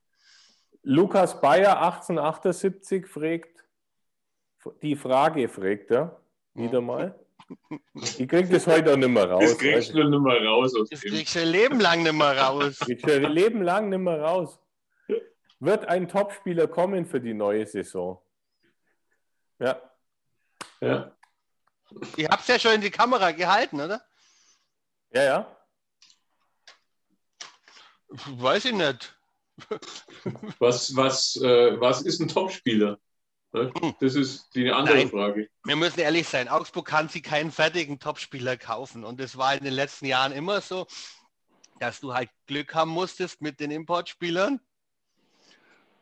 Lukas 0.84 1.40
Bayer 1.40 1.80
1878 1.80 3.06
fragt, 3.06 3.64
die 4.82 4.96
Frage 4.96 5.48
fragt 5.48 5.90
er, 5.90 6.20
wieder 6.52 6.80
mal. 6.80 7.18
Ich 7.94 8.28
krieg 8.28 8.50
das 8.50 8.66
heute 8.66 8.92
auch 8.92 8.96
nicht 8.96 9.08
mehr 9.08 9.28
raus. 9.28 9.44
Das 9.44 9.58
kriegst 9.58 9.94
du 9.94 10.04
nicht 10.04 10.20
mehr 10.20 10.44
raus 10.46 10.74
aus 10.74 10.88
Das 10.90 11.00
kriegst 11.00 11.34
du 11.34 11.40
ein 11.40 11.48
Leben 11.48 11.80
lang 11.80 12.02
nicht 12.02 12.12
mehr 12.12 12.38
raus. 12.38 12.78
Ich 12.88 13.00
schon 13.00 13.24
ein 13.24 13.32
Leben 13.32 13.62
lang 13.62 13.88
nicht 13.88 13.98
mehr 13.98 14.20
raus. 14.20 14.58
Wird 15.58 15.86
ein 15.86 16.08
Topspieler 16.08 16.68
kommen 16.68 17.06
für 17.06 17.20
die 17.20 17.34
neue 17.34 17.66
Saison? 17.66 18.20
Ja, 19.58 19.80
Ja. 20.80 21.16
Ihr 22.16 22.28
habt 22.28 22.42
es 22.42 22.48
ja 22.48 22.58
schon 22.58 22.72
in 22.72 22.80
die 22.80 22.90
Kamera 22.90 23.30
gehalten, 23.30 23.80
oder? 23.80 24.02
ja, 25.12 25.22
ja. 25.22 25.56
Weiß 28.08 28.64
ich 28.66 28.72
nicht. 28.72 29.13
Was, 30.58 30.94
was, 30.96 31.36
äh, 31.36 31.80
was 31.80 32.02
ist 32.02 32.20
ein 32.20 32.28
Topspieler? 32.28 32.98
Ne? 33.52 33.72
Das 34.00 34.14
ist 34.14 34.54
die 34.54 34.70
andere 34.70 34.96
Nein. 34.96 35.08
Frage. 35.08 35.48
Wir 35.64 35.76
müssen 35.76 36.00
ehrlich 36.00 36.28
sein, 36.28 36.48
Augsburg 36.48 36.86
kann 36.86 37.08
sich 37.08 37.22
keinen 37.22 37.50
fertigen 37.50 37.98
Topspieler 37.98 38.56
kaufen. 38.56 39.04
Und 39.04 39.20
es 39.20 39.36
war 39.36 39.54
in 39.54 39.64
den 39.64 39.72
letzten 39.72 40.06
Jahren 40.06 40.32
immer 40.32 40.60
so, 40.60 40.86
dass 41.80 42.00
du 42.00 42.14
halt 42.14 42.30
Glück 42.46 42.74
haben 42.74 42.90
musstest 42.90 43.40
mit 43.40 43.60
den 43.60 43.70
Importspielern. 43.70 44.60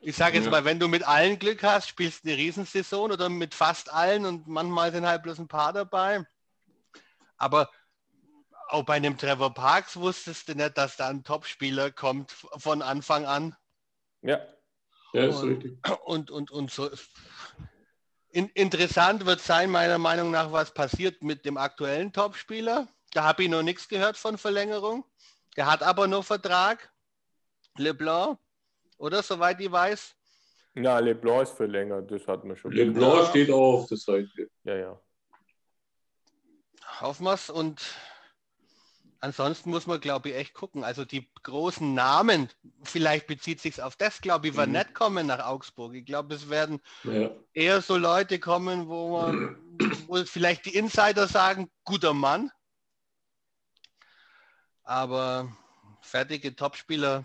Ich 0.01 0.17
sage 0.17 0.37
jetzt 0.37 0.47
Ja. 0.47 0.51
mal, 0.51 0.65
wenn 0.65 0.81
du 0.81 0.89
mit 0.89 1.07
allen 1.07 1.39
Glück 1.39 1.63
hast, 1.63 1.89
spielst 1.89 2.25
du 2.25 2.29
eine 2.29 2.39
Riesensaison 2.39 3.13
oder 3.13 3.29
mit 3.29 3.55
fast 3.55 3.93
allen 3.93 4.27
und 4.27 4.49
manchmal 4.49 4.91
sind 4.93 5.07
halt 5.07 5.23
bloß 5.23 5.39
ein 5.39 5.49
paar 5.49 5.73
dabei. 5.73 6.25
Aber 7.37 7.71
auch 8.73 8.85
bei 8.85 8.95
einem 8.95 9.17
Trevor 9.19 9.53
Parks 9.55 9.97
wusstest 9.97 10.49
du 10.49 10.55
nicht, 10.55 10.77
dass 10.79 10.97
da 10.97 11.09
ein 11.09 11.25
Topspieler 11.25 11.91
kommt 11.91 12.31
von 12.33 12.83
Anfang 12.83 13.27
an. 13.27 13.57
ja. 14.23 14.41
Ja, 15.15 15.25
ist 15.27 15.43
Und- 15.43 15.49
richtig. 15.63 15.79
und, 16.07 16.31
und, 16.31 16.51
und 16.51 16.71
so. 16.71 16.89
In, 18.31 18.49
interessant 18.55 19.27
wird 19.27 19.41
sein, 19.43 19.71
meiner 19.71 19.99
Meinung 19.99 20.31
nach, 20.31 20.53
was 20.53 20.73
passiert 20.73 21.23
mit 21.23 21.45
dem 21.45 21.59
aktuellen 21.59 22.15
Topspieler. 22.15 22.89
Da 23.13 23.25
habe 23.25 23.43
ich 23.43 23.51
noch 23.51 23.63
nichts 23.63 23.87
gehört 23.89 24.17
von 24.17 24.39
Verlängerung. 24.39 25.05
Der 25.55 25.71
hat 25.71 25.83
aber 25.83 26.07
noch 26.07 26.25
Vertrag. 26.25 26.91
Leblanc, 27.77 28.39
oder 28.97 29.23
soweit 29.23 29.61
ich 29.61 29.71
weiß. 29.71 30.15
Na, 30.73 30.99
LeBlanc 30.99 31.43
ist 31.43 31.53
verlängert, 31.59 32.11
das 32.11 32.27
hat 32.27 32.45
man 32.45 32.57
schon. 32.57 32.73
LeBlanc 32.73 33.15
Ja. 33.17 33.27
steht 33.27 33.51
auch 33.51 33.81
auf 33.83 33.89
der 33.89 33.99
Seite. 33.99 34.49
Ja, 34.65 34.77
ja. 34.77 35.01
Hoffen 37.03 37.25
wir's. 37.27 37.51
Und 37.51 37.83
ansonsten 39.23 39.71
muss 39.71 39.87
man, 39.87 40.01
glaube 40.01 40.31
ich, 40.31 40.37
echt 40.37 40.55
gucken. 40.55 40.85
Also 40.85 41.05
die 41.05 41.31
großen 41.43 41.95
Namen, 41.95 42.49
vielleicht 42.83 43.27
bezieht 43.27 43.61
sich 43.61 43.81
auf 43.81 43.97
das, 43.97 44.21
glaube 44.21 44.49
ich, 44.49 44.57
werden 44.57 44.71
Mhm. 44.73 44.79
nicht 44.79 44.95
kommen 44.95 45.27
nach 45.27 45.47
Augsburg. 45.47 45.95
Ich 45.95 46.05
glaube, 46.05 46.35
es 46.35 46.51
werden 46.51 46.81
Ja. 47.05 47.31
eher 47.55 47.83
so 47.83 47.97
Leute 47.97 48.39
kommen, 48.41 48.89
wo 48.89 49.19
man, 49.19 49.57
wo 50.09 50.25
vielleicht 50.25 50.67
die 50.67 50.75
Insider 50.75 51.29
sagen, 51.29 51.71
guter 51.85 52.15
Mann. 52.15 52.51
Aber 54.85 55.57
fertige 56.01 56.55
Topspieler 56.57 57.25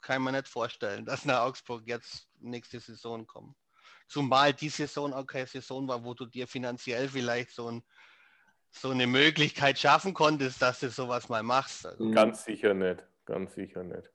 kann 0.00 0.22
man 0.22 0.34
nicht 0.34 0.48
vorstellen, 0.48 1.04
dass 1.06 1.24
nach 1.24 1.40
Augsburg 1.40 1.82
jetzt 1.86 2.28
nächste 2.40 2.78
Saison 2.80 3.26
kommen. 3.26 3.56
Zumal 4.06 4.54
die 4.54 4.70
Saison 4.70 5.12
auch 5.12 5.26
keine 5.26 5.46
Saison 5.46 5.86
war, 5.88 6.02
wo 6.04 6.14
du 6.14 6.24
dir 6.24 6.46
finanziell 6.48 7.08
vielleicht 7.08 7.50
so, 7.50 7.68
ein, 7.70 7.82
so 8.70 8.90
eine 8.90 9.06
Möglichkeit 9.06 9.78
schaffen 9.78 10.14
konntest, 10.14 10.60
dass 10.62 10.80
du 10.80 10.90
sowas 10.90 11.28
mal 11.28 11.42
machst. 11.42 11.86
Also, 11.86 12.04
Mhm. 12.04 12.14
Ganz 12.14 12.44
sicher 12.44 12.74
nicht. 12.74 13.04
Ganz 13.24 13.54
sicher 13.54 13.82
nicht. 13.82 14.10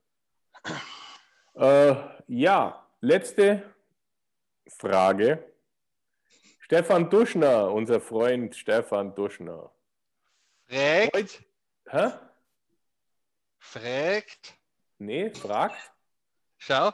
Äh, 1.55 1.95
ja, 2.27 2.87
letzte 3.01 3.63
Frage. 4.79 5.43
Stefan 6.59 7.09
Duschner, 7.09 7.71
unser 7.71 7.99
Freund 8.01 8.55
Stefan 8.55 9.13
Duschner. 9.13 9.71
fragt, 10.67 11.43
Hä? 11.89 12.11
fragt, 13.59 14.55
Nee, 14.97 15.29
fragt. 15.31 15.91
schau, 16.57 16.91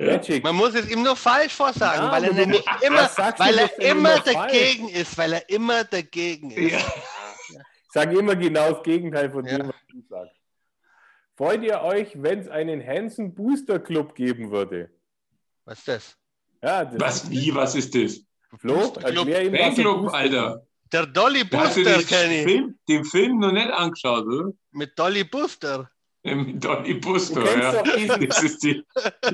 Ja. 0.00 0.40
Man 0.42 0.56
muss 0.56 0.74
es 0.74 0.88
ihm 0.90 1.02
nur 1.02 1.14
falsch 1.14 1.52
vorsagen, 1.52 2.04
Ja, 2.06 2.10
weil 2.12 2.24
er 2.24 2.32
nämlich 2.32 2.64
immer, 2.82 3.10
weil 3.36 3.58
er 3.58 3.78
immer 3.80 3.90
immer 3.90 4.08
falsch? 4.22 4.34
dagegen 4.34 4.88
ist, 4.88 5.18
weil 5.18 5.32
er 5.34 5.48
immer 5.50 5.84
dagegen 5.84 6.50
ist. 6.50 6.72
Ja. 6.72 6.78
Ich 6.78 7.92
sage 7.92 8.18
immer 8.18 8.34
genau 8.36 8.72
das 8.72 8.82
Gegenteil 8.82 9.30
von 9.30 9.44
Ja. 9.44 9.58
dem, 9.58 9.68
was 9.68 9.74
du 9.90 10.00
sagst. 10.08 10.36
Freut 11.36 11.62
ihr 11.62 11.80
euch, 11.82 12.08
wenn 12.14 12.38
es 12.40 12.48
einen 12.48 12.86
Hansen 12.86 13.34
Booster 13.34 13.78
Club 13.78 14.14
geben 14.14 14.50
würde? 14.50 14.90
Was 15.66 15.78
ist 15.80 15.88
das? 15.88 16.16
Ja, 16.62 16.84
das 16.84 17.00
Was, 17.00 17.30
wie, 17.30 17.54
was 17.54 17.74
ist 17.74 17.94
das? 17.94 18.20
Flo, 18.58 18.90
Club. 18.92 19.04
erklär 19.04 19.42
ihm, 19.44 19.52
was 19.52 19.74
Booster 19.76 20.14
Alter. 20.16 20.66
Der 20.92 21.06
Dolly 21.06 21.48
Da 21.48 21.58
hast 21.60 21.76
du 21.76 21.84
Booster 21.84 21.98
den 21.98 22.06
kenne 22.06 22.38
ich. 22.38 22.44
Film, 22.44 22.78
den 22.88 23.04
Film 23.04 23.38
noch 23.38 23.52
nicht 23.52 23.70
angeschaut, 23.70 24.24
oder? 24.26 24.52
Mit 24.72 24.98
Dolly 24.98 25.24
Booster. 25.24 25.90
Mit 26.22 27.00
Buster, 27.00 27.42
kennst 27.42 27.98
ja. 28.10 28.18
Das 28.18 28.42
ist 28.42 28.62
die, 28.62 28.84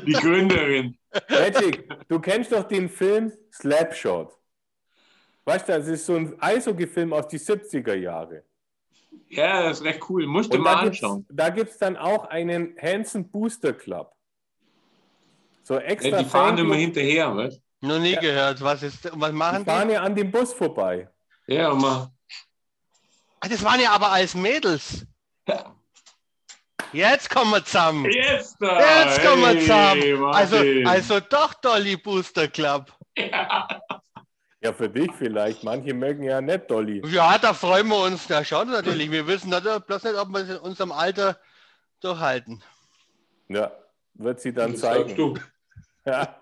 die 0.07 0.13
Gründerin. 0.13 0.97
Magic, 1.29 1.89
du 2.09 2.21
kennst 2.21 2.53
doch 2.53 2.63
den 2.65 2.89
Film 2.89 3.33
Slapshot. 3.53 4.33
Weißt 5.45 5.69
du, 5.69 5.73
das 5.73 5.87
ist 5.89 6.07
so 6.07 6.15
ein 6.17 6.41
Eishockey-Film 6.41 7.13
aus 7.13 7.29
die 7.29 7.39
70er 7.39 7.95
Jahre. 7.95 8.45
Ja, 9.29 9.63
das 9.65 9.79
ist 9.79 9.85
recht 9.85 10.01
cool. 10.11 10.27
Musst 10.27 10.53
du 10.53 10.57
Und 10.59 10.63
mal 10.65 10.77
da 10.77 10.83
gibt's, 10.85 11.03
anschauen. 11.03 11.27
da 11.31 11.49
gibt 11.51 11.71
es 11.71 11.79
dann 11.79 11.97
auch 11.97 12.25
einen 12.27 12.77
Hansen 12.81 13.29
Booster 13.31 13.73
Club. 13.73 14.13
So 15.63 15.79
extra 15.79 16.11
Ja, 16.19 16.23
die 16.23 16.29
fahren 16.29 16.59
immer 16.59 16.75
hinterher, 16.77 17.35
weißt 17.37 17.61
Noch 17.81 17.99
nie 17.99 18.13
Ja. 18.15 18.21
gehört. 18.21 18.61
Was 18.63 18.83
ist 18.83 19.09
was 19.13 19.31
Die 19.31 19.37
machen 19.37 19.65
die? 19.65 19.71
fahren 19.71 19.91
ja 19.91 20.03
an 20.03 20.15
dem 20.15 20.31
Bus 20.31 20.53
vorbei. 20.53 21.09
Ja, 21.47 21.75
mal. 21.75 22.11
Ah, 23.41 23.49
das 23.49 23.63
waren 23.65 23.81
ja 23.81 23.91
aber 23.93 24.11
als 24.13 24.35
Mädels. 24.35 25.07
Ja. 25.49 25.76
Jetzt 26.93 27.31
kommen 27.31 27.51
wir 27.51 27.65
zusammen. 27.65 28.11
Jetzt, 28.11 28.57
da, 28.61 29.05
Jetzt 29.05 29.23
kommen 29.23 29.43
wir 29.43 29.49
hey, 29.49 29.61
zusammen. 29.61 30.25
Also, 30.35 30.57
also 30.89 31.21
doch 31.21 31.55
Dolly 31.55 31.97
Booster 31.97 32.49
Club. 32.49 32.93
Ja. 33.17 33.67
Ja, 34.61 34.73
für 34.73 34.89
dich 34.89 35.11
vielleicht. 35.17 35.63
Manche 35.63 35.95
mögen 35.95 36.23
ja 36.23 36.41
nicht 36.41 36.71
Dolly. 36.71 37.03
Ja, 37.07 37.39
da 37.39 37.55
freuen 37.55 37.87
wir 37.89 38.03
uns. 38.03 38.27
Ja, 38.29 38.43
schon 38.45 38.71
natürlich. 38.71 39.11
Wir 39.11 39.27
wissen 39.27 39.51
natürlich 39.51 39.85
bloß 39.85 40.03
nicht, 40.05 40.17
ob 40.17 40.29
wir 40.31 40.41
es 40.41 40.49
in 40.49 40.57
unserem 40.57 40.93
Alter 40.93 41.39
durchhalten. 42.01 42.63
Ja, 43.49 43.71
wird 44.15 44.41
sie 44.41 44.53
dann 44.53 44.73
Das 44.73 44.81
sagst 44.81 45.09
zeigen. 45.11 45.17
du. 45.17 45.35
Ja. 46.05 46.41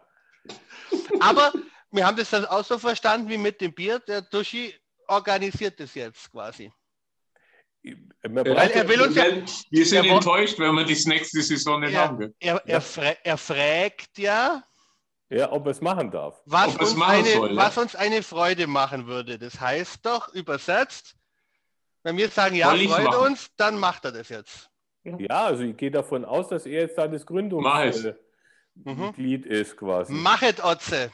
Aber 1.20 1.52
wir 1.90 2.06
haben 2.06 2.18
das 2.18 2.28
dann 2.28 2.44
auch 2.44 2.64
so 2.64 2.78
verstanden 2.78 3.30
wie 3.30 3.38
mit 3.38 3.62
dem 3.62 3.72
Bier. 3.74 3.98
Der 3.98 4.20
Duschi 4.20 4.74
organisiert 5.08 5.80
das 5.80 5.94
jetzt 5.94 6.30
quasi. 6.30 6.70
Weil 8.22 8.70
er 8.70 8.88
will 8.88 9.02
uns 9.02 9.14
ja- 9.16 9.24
wir, 9.70 9.84
sind 9.86 10.06
er 10.06 10.14
enttäuscht, 10.14 10.58
wenn 10.58 10.74
wir 10.74 10.86
das 10.86 11.04
nächste 11.04 11.42
Saison 11.42 11.80
nicht 11.80 11.92
Ja. 11.92 12.04
haben. 12.08 12.18
Gell? 12.18 12.34
Er, 12.40 12.62
er, 12.66 12.80
frä 12.80 13.16
er 13.22 13.36
fragt 13.36 14.16
ja, 14.16 14.64
ja, 15.28 15.52
ob 15.52 15.66
er 15.66 15.72
es 15.72 15.80
machen 15.82 16.10
darf. 16.10 16.40
was 16.46 16.74
uns, 16.76 16.94
machen 16.94 17.16
eine, 17.16 17.28
soll, 17.28 17.50
ja. 17.50 17.56
was 17.56 17.76
uns 17.76 17.94
eine 17.94 18.22
Freude 18.22 18.66
machen 18.66 19.06
würde. 19.06 19.38
Das 19.38 19.60
heißt 19.60 20.06
doch 20.06 20.32
übersetzt, 20.32 21.14
wenn 22.02 22.16
wir 22.16 22.28
sagen, 22.28 22.54
ja, 22.56 22.70
Soll 22.70 22.88
freut 22.88 23.04
machen? 23.04 23.26
uns, 23.32 23.50
dann 23.56 23.78
macht 23.78 24.04
er 24.06 24.12
das 24.12 24.30
jetzt. 24.30 24.70
Ja, 25.04 25.44
also 25.46 25.62
ich 25.64 25.76
gehe 25.76 25.90
davon 25.90 26.24
aus, 26.24 26.48
dass 26.48 26.64
er 26.64 26.80
jetzt 26.82 26.96
da 26.96 27.06
das. 27.06 27.26
Gründungsmitglied 27.26 29.44
ist 29.44 29.76
quasi. 29.76 30.10
Machet, 30.12 30.64
Otze. 30.64 31.12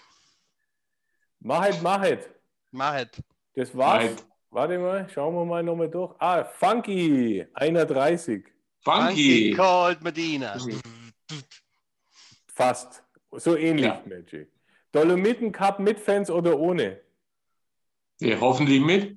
Machet, 1.40 1.82
machet. 1.82 2.30
Machet. 2.70 3.10
Das 3.54 3.76
war's. 3.76 4.04
Machet. 4.04 4.24
Warte 4.50 4.78
mal, 4.78 5.08
schauen 5.08 5.34
wir 5.34 5.44
mal 5.44 5.62
nochmal 5.62 5.88
durch. 5.88 6.12
Ah, 6.18 6.44
Funky, 6.44 7.46
31. 7.54 8.44
Funky. 8.82 9.54
Cold 9.56 10.02
Medina. 10.02 10.56
Fast. 12.52 13.04
So 13.30 13.56
ähnlich, 13.56 13.84
Ja. 13.86 14.02
Magic. 14.06 14.50
Dolomiten 14.92 15.52
Cup 15.52 15.78
mit 15.78 16.00
Fans 16.00 16.30
oder 16.30 16.58
ohne? 16.58 17.00
Ja, 18.20 18.40
hoffentlich 18.40 18.80
mit. 18.80 19.16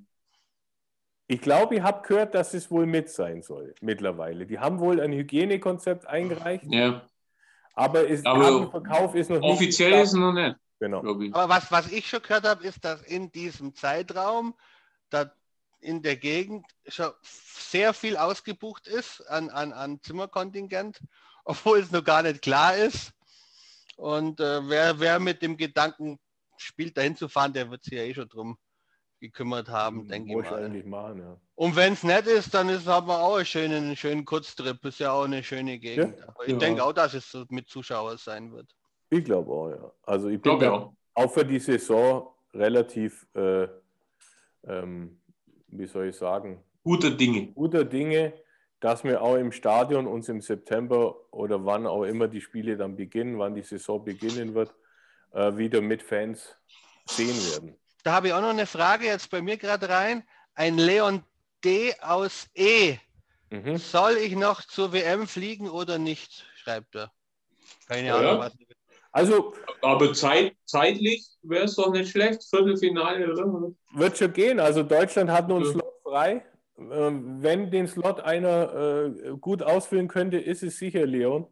Ich 1.28 1.42
glaube, 1.42 1.76
ich 1.76 1.82
habe 1.82 2.08
gehört, 2.08 2.36
dass 2.36 2.54
es 2.54 2.70
wohl 2.70 2.86
mit 2.86 3.10
sein 3.10 3.42
soll 3.42 3.74
mittlerweile. 3.82 4.46
Die 4.46 4.60
haben 4.60 4.80
wohl 4.80 5.02
ein 5.02 5.12
Hygienekonzept 5.14 6.06
eingereicht, 6.06 6.66
Ja, 6.68 7.08
aber, 7.74 8.08
es, 8.08 8.24
Aber 8.24 8.70
Verkauf 8.70 9.16
ist 9.16 9.32
noch 9.32 9.40
nicht. 9.40 9.50
offiziell 9.50 9.94
ist 9.94 10.10
es 10.10 10.14
noch 10.14 10.34
nicht, 10.34 10.56
Genau. 10.80 11.00
Aber 11.00 11.50
was, 11.50 11.72
was 11.72 11.92
ich 11.92 12.08
schon 12.08 12.22
gehört 12.22 12.46
habe, 12.48 12.64
ist, 12.68 12.86
dass 12.86 13.02
in 13.02 13.32
diesem 13.32 13.74
Zeitraum 13.74 14.54
da 15.14 15.32
in 15.80 16.02
der 16.02 16.16
Gegend 16.16 16.66
schon 16.88 17.12
sehr 17.24 17.94
viel 17.94 18.18
ausgebucht 18.18 18.88
ist 18.88 19.22
an, 19.30 19.50
an, 19.50 19.74
an 19.74 20.00
Zimmerkontingent, 20.02 21.00
obwohl 21.46 21.80
es 21.80 21.92
noch 21.92 22.04
gar 22.04 22.24
nicht 22.24 22.42
klar 22.42 22.76
ist. 22.76 23.12
Und 23.98 24.40
äh, 24.40 24.68
wer, 24.68 25.00
wer 25.00 25.20
mit 25.20 25.42
dem 25.42 25.58
Gedanken 25.58 26.20
spielt, 26.58 26.98
dahin 26.98 27.16
zu 27.16 27.28
fahren, 27.28 27.54
der 27.54 27.70
wird 27.70 27.84
sich 27.84 27.94
ja 27.94 28.04
eh 28.04 28.14
schon 28.14 28.30
drum 28.30 28.58
gekümmert 29.20 29.70
haben, 29.70 30.08
denke 30.08 30.32
ich 30.32 30.50
mal. 30.50 30.64
eigentlich 30.66 30.86
machen, 30.86 31.20
ja. 31.20 31.38
Und 31.56 31.76
wenn 31.76 31.94
es 31.94 32.04
nett 32.04 32.26
ist, 32.28 32.54
dann 32.54 32.68
ist 32.70 32.88
haben 32.88 33.08
wir 33.08 33.20
auch 33.20 33.36
einen 33.36 33.46
schönen, 33.46 33.84
einen 33.86 33.96
schönen 33.96 34.26
Kurztrip. 34.26 34.84
Ist 34.86 35.00
ja 35.00 35.12
auch 35.12 35.24
eine 35.24 35.44
schöne 35.44 35.78
Gegend. 35.80 36.22
Aber 36.28 36.46
ich 36.46 36.54
Ja. 36.54 36.58
denke 36.58 36.84
auch, 36.84 36.94
dass 36.94 37.14
es 37.14 37.30
so 37.30 37.46
mit 37.50 37.70
Zuschauern 37.70 38.18
sein 38.18 38.52
wird. 38.52 38.76
Ich 39.10 39.24
glaube 39.24 39.52
auch, 39.52 39.70
ja. 39.70 39.92
Also 40.04 40.28
ich 40.30 40.42
bin 40.42 40.58
Glaube 40.58 40.72
auch. 40.72 40.94
auch 41.14 41.32
für 41.32 41.46
die 41.46 41.60
Saison 41.60 42.34
relativ, 42.54 43.28
äh, 43.36 43.68
ähm, 44.68 45.20
wie 45.68 45.86
soll 45.86 46.08
ich 46.08 46.16
sagen, 46.16 46.64
Gute 46.84 47.16
Dinge. 47.16 47.48
guter 47.48 47.86
Dinge, 47.86 48.34
dass 48.80 49.04
wir 49.04 49.22
auch 49.22 49.36
im 49.36 49.52
Stadion 49.52 50.08
uns 50.08 50.28
im 50.30 50.42
September 50.42 51.16
oder 51.32 51.66
wann 51.66 51.88
auch 51.88 52.04
immer 52.04 52.28
die 52.28 52.42
Spiele 52.42 52.76
dann 52.76 52.96
beginnen, 52.96 53.40
wann 53.40 53.56
die 53.56 53.62
Saison 53.62 54.04
beginnen 54.04 54.54
wird, 54.54 54.74
äh, 55.32 55.56
wieder 55.56 55.82
mit 55.82 56.04
Fans 56.04 56.58
sehen 57.06 57.36
werden. 57.52 57.76
Da 58.04 58.14
habe 58.14 58.28
ich 58.28 58.34
auch 58.34 58.42
noch 58.42 58.50
eine 58.50 58.66
Frage 58.66 59.06
jetzt 59.06 59.30
bei 59.30 59.42
mir 59.42 59.58
gerade 59.58 59.88
rein. 59.88 60.24
Ein 60.56 60.78
Leon 60.78 61.24
D 61.64 61.94
aus 62.02 62.50
E. 62.54 62.98
Mhm. 63.50 63.78
Soll 63.78 64.18
ich 64.18 64.36
noch 64.36 64.62
zur 64.62 64.92
WM 64.92 65.28
fliegen 65.28 65.70
oder 65.70 65.98
nicht? 65.98 66.46
Schreibt 66.56 66.96
er. 66.96 67.12
Keine 67.88 68.14
Ahnung, 68.14 68.26
ja. 68.26 68.40
was. 68.40 68.54
Also 69.14 69.54
Aber 69.82 70.12
zeit, 70.14 70.54
zeitlich 70.66 71.26
wäre 71.44 71.66
es 71.66 71.76
doch 71.76 71.92
nicht 71.92 72.10
schlecht. 72.10 72.44
Viertelfinale, 72.44 73.32
oder? 73.32 73.72
wird 73.94 74.18
schon 74.18 74.34
gehen. 74.34 74.60
Also 74.60 74.84
Deutschland 74.84 75.30
hat 75.32 75.48
nur 75.48 75.58
einen 75.58 75.66
Ja. 75.68 75.72
Slot 75.72 75.94
frei. 76.04 76.46
Ähm, 76.78 77.38
Wenn 77.42 77.70
den 77.70 77.88
Slot 77.88 78.20
einer 78.20 78.74
äh, 79.06 79.38
gut 79.40 79.62
ausfüllen 79.62 80.08
könnte, 80.08 80.38
ist 80.40 80.64
es 80.64 80.78
sicher 80.78 81.06
Leon. 81.06 81.46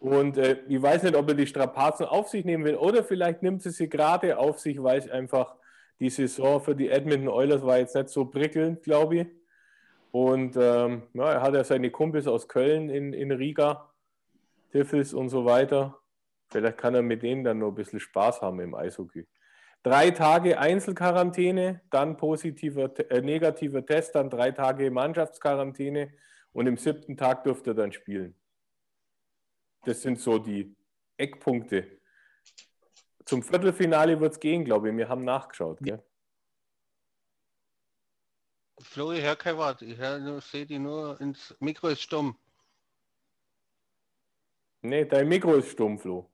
Und 0.00 0.38
äh, 0.38 0.60
ich 0.68 0.80
weiß 0.80 1.02
nicht, 1.02 1.14
ob 1.16 1.28
er 1.28 1.34
die 1.34 1.46
Strapazen 1.46 2.06
auf 2.06 2.28
sich 2.28 2.44
nehmen 2.44 2.64
will 2.64 2.76
oder 2.76 3.04
vielleicht 3.04 3.42
nimmt 3.42 3.62
sie 3.62 3.70
sie 3.70 3.88
gerade 3.88 4.38
auf 4.38 4.58
sich, 4.60 4.82
weil 4.82 4.98
es 4.98 5.10
einfach 5.10 5.54
die 6.00 6.08
Saison 6.10 6.60
für 6.62 6.74
die 6.76 6.88
Edmonton 6.88 7.28
Oilers 7.28 7.62
war 7.66 7.78
jetzt 7.78 7.96
nicht 7.96 8.08
so 8.08 8.24
prickelnd, 8.24 8.82
glaube 8.82 9.16
ich. 9.16 9.26
Und 10.12 10.56
ähm, 10.56 11.02
ja, 11.12 11.32
er 11.32 11.42
hat 11.42 11.54
ja 11.54 11.64
seine 11.64 11.90
Kumpels 11.90 12.26
aus 12.28 12.48
Köln 12.48 12.88
in, 12.88 13.12
in 13.12 13.30
Riga, 13.32 13.90
Tiffels 14.72 15.12
und 15.12 15.28
so 15.28 15.44
weiter. 15.44 15.98
Vielleicht 16.50 16.78
kann 16.78 16.94
er 16.94 17.02
mit 17.02 17.22
denen 17.22 17.44
dann 17.44 17.58
noch 17.58 17.68
ein 17.68 17.74
bisschen 17.74 18.00
Spaß 18.00 18.40
haben 18.40 18.60
im 18.60 18.74
Eishockey. 18.74 19.26
Drei 19.82 20.10
Tage 20.10 20.58
Einzelquarantäne, 20.58 21.82
dann 21.90 22.16
positiver, 22.16 22.92
äh, 23.10 23.20
negativer 23.20 23.84
Test, 23.84 24.14
dann 24.14 24.28
drei 24.28 24.50
Tage 24.50 24.90
Mannschaftsquarantäne 24.90 26.12
und 26.52 26.66
im 26.66 26.76
siebten 26.76 27.16
Tag 27.16 27.44
dürfte 27.44 27.70
er 27.70 27.74
dann 27.74 27.92
spielen. 27.92 28.34
Das 29.84 30.02
sind 30.02 30.20
so 30.20 30.38
die 30.38 30.74
Eckpunkte. 31.16 32.00
Zum 33.24 33.42
Viertelfinale 33.42 34.18
wird 34.18 34.32
es 34.32 34.40
gehen, 34.40 34.64
glaube 34.64 34.88
ich. 34.88 34.96
Wir 34.96 35.08
haben 35.08 35.24
nachgeschaut. 35.24 35.78
Gell? 35.80 36.02
Flo, 38.80 39.12
ich 39.12 39.22
höre 39.22 39.36
kein 39.36 39.56
Wort. 39.56 39.82
Ich 39.82 39.98
sehe 40.44 40.66
die 40.66 40.78
nur 40.78 41.20
ins 41.20 41.54
Mikro 41.60 41.88
ist 41.88 42.02
stumm. 42.02 42.38
Nee, 44.80 45.04
dein 45.04 45.28
Mikro 45.28 45.54
ist 45.56 45.70
stumm, 45.70 45.98
Flo. 45.98 46.30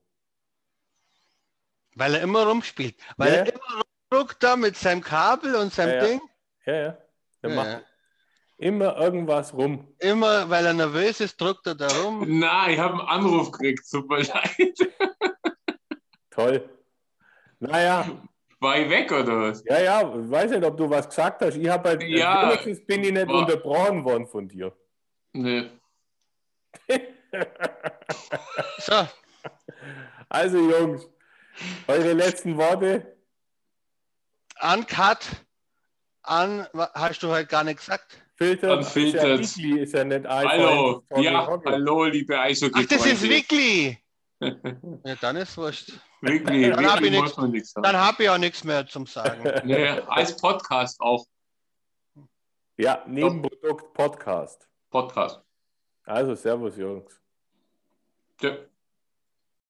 Weil 1.97 2.15
er 2.15 2.23
immer 2.23 2.47
rumspielt. 2.47 2.97
Weil 3.17 3.33
Ja. 3.33 3.39
er 3.41 3.47
immer 3.55 3.83
rumdruckt 4.13 4.43
da 4.43 4.57
mit 4.57 4.77
seinem 4.77 5.01
Kabel 5.03 5.55
und 5.57 5.73
seinem 5.73 5.91
Ja, 5.91 5.97
ja. 5.97 6.05
Ding. 6.07 6.21
Ja, 6.67 6.75
ja. 6.75 6.99
Er 7.43 7.51
Ja, 7.51 7.55
macht 7.57 7.85
immer 8.57 8.97
irgendwas 8.97 9.53
rum. 9.53 9.95
Immer, 9.99 10.49
weil 10.49 10.65
er 10.67 10.73
nervös 10.75 11.21
ist, 11.21 11.41
drückt 11.41 11.67
er 11.67 11.75
da 11.75 11.89
rum. 11.89 12.25
Na, 12.39 12.69
ich 12.71 12.79
habe 12.79 12.95
einen 12.95 13.09
Anruf 13.09 13.51
gekriegt. 13.51 13.85
Super 13.87 14.19
leid. 14.23 14.75
Toll. 16.31 16.69
Naja, 17.61 18.07
War 18.61 18.79
ich 18.79 18.89
weg 18.89 19.13
oder 19.13 19.43
was? 19.43 19.63
ja, 19.67 19.79
ja, 19.81 20.31
weiß 20.31 20.51
nicht, 20.53 20.65
ob 20.65 20.77
du 20.77 20.89
was 20.89 21.09
gesagt 21.09 21.43
hast. 21.43 21.57
Ich 21.57 21.69
habe 21.69 21.91
halt, 21.91 22.03
Ja. 22.03 22.49
wenigstens 22.49 22.85
bin 22.87 23.05
ich 23.05 23.13
nicht 23.13 23.29
War- 23.29 23.41
unterbrochen 23.41 24.05
worden 24.05 24.27
von 24.27 24.49
dir. 24.49 24.73
Nee. 25.33 25.71
So, 28.79 29.07
Also 30.29 30.59
Jungs, 30.59 31.09
eure 31.89 32.13
letzten 32.13 32.57
Worte. 32.57 33.17
uncut. 34.61 35.19
An, 36.23 36.67
wa- 36.73 36.91
hast 36.95 37.23
du 37.23 37.31
halt 37.31 37.49
gar 37.51 37.65
nicht 37.65 37.79
gesagt. 37.79 38.23
Filter. 38.37 38.79
Unfiltered. 38.79 39.41
Ist 39.41 39.57
ja, 39.59 39.77
ist 39.77 39.93
ja 39.93 40.05
nicht 40.05 40.27
einfach. 40.27 40.51
Hallo. 40.51 41.05
Ja, 41.17 41.47
hallo, 41.67 42.05
liebe 42.05 42.39
eishockey 42.41 42.83
Ach, 42.83 42.89
das 42.89 43.07
ist 43.07 43.23
Wickli. 43.23 43.99
Ja, 44.41 45.15
dann 45.21 45.37
ist 45.37 45.57
wurscht. 45.57 45.93
Wirklich, 46.21 46.71
Dann 46.75 46.87
hab 46.91 47.01
ich 47.01 47.11
nix. 47.11 47.73
Dann 47.75 47.97
habe 47.97 48.25
ich 48.25 48.29
auch 48.29 48.37
nichts 48.39 48.65
mehr 48.65 48.87
zum 48.87 49.07
Sagen. 49.07 49.43
Nee, 49.65 49.87
als 49.89 50.37
Podcast 50.37 51.01
auch. 51.01 51.25
Ja, 52.77 53.05
Nebenprodukt 53.07 53.95
Podcast. 53.95 54.69
Podcast. 54.91 55.41
Also 56.05 56.35
Servus 56.35 56.77
Jungs. 56.77 57.21
Ja. 58.43 58.57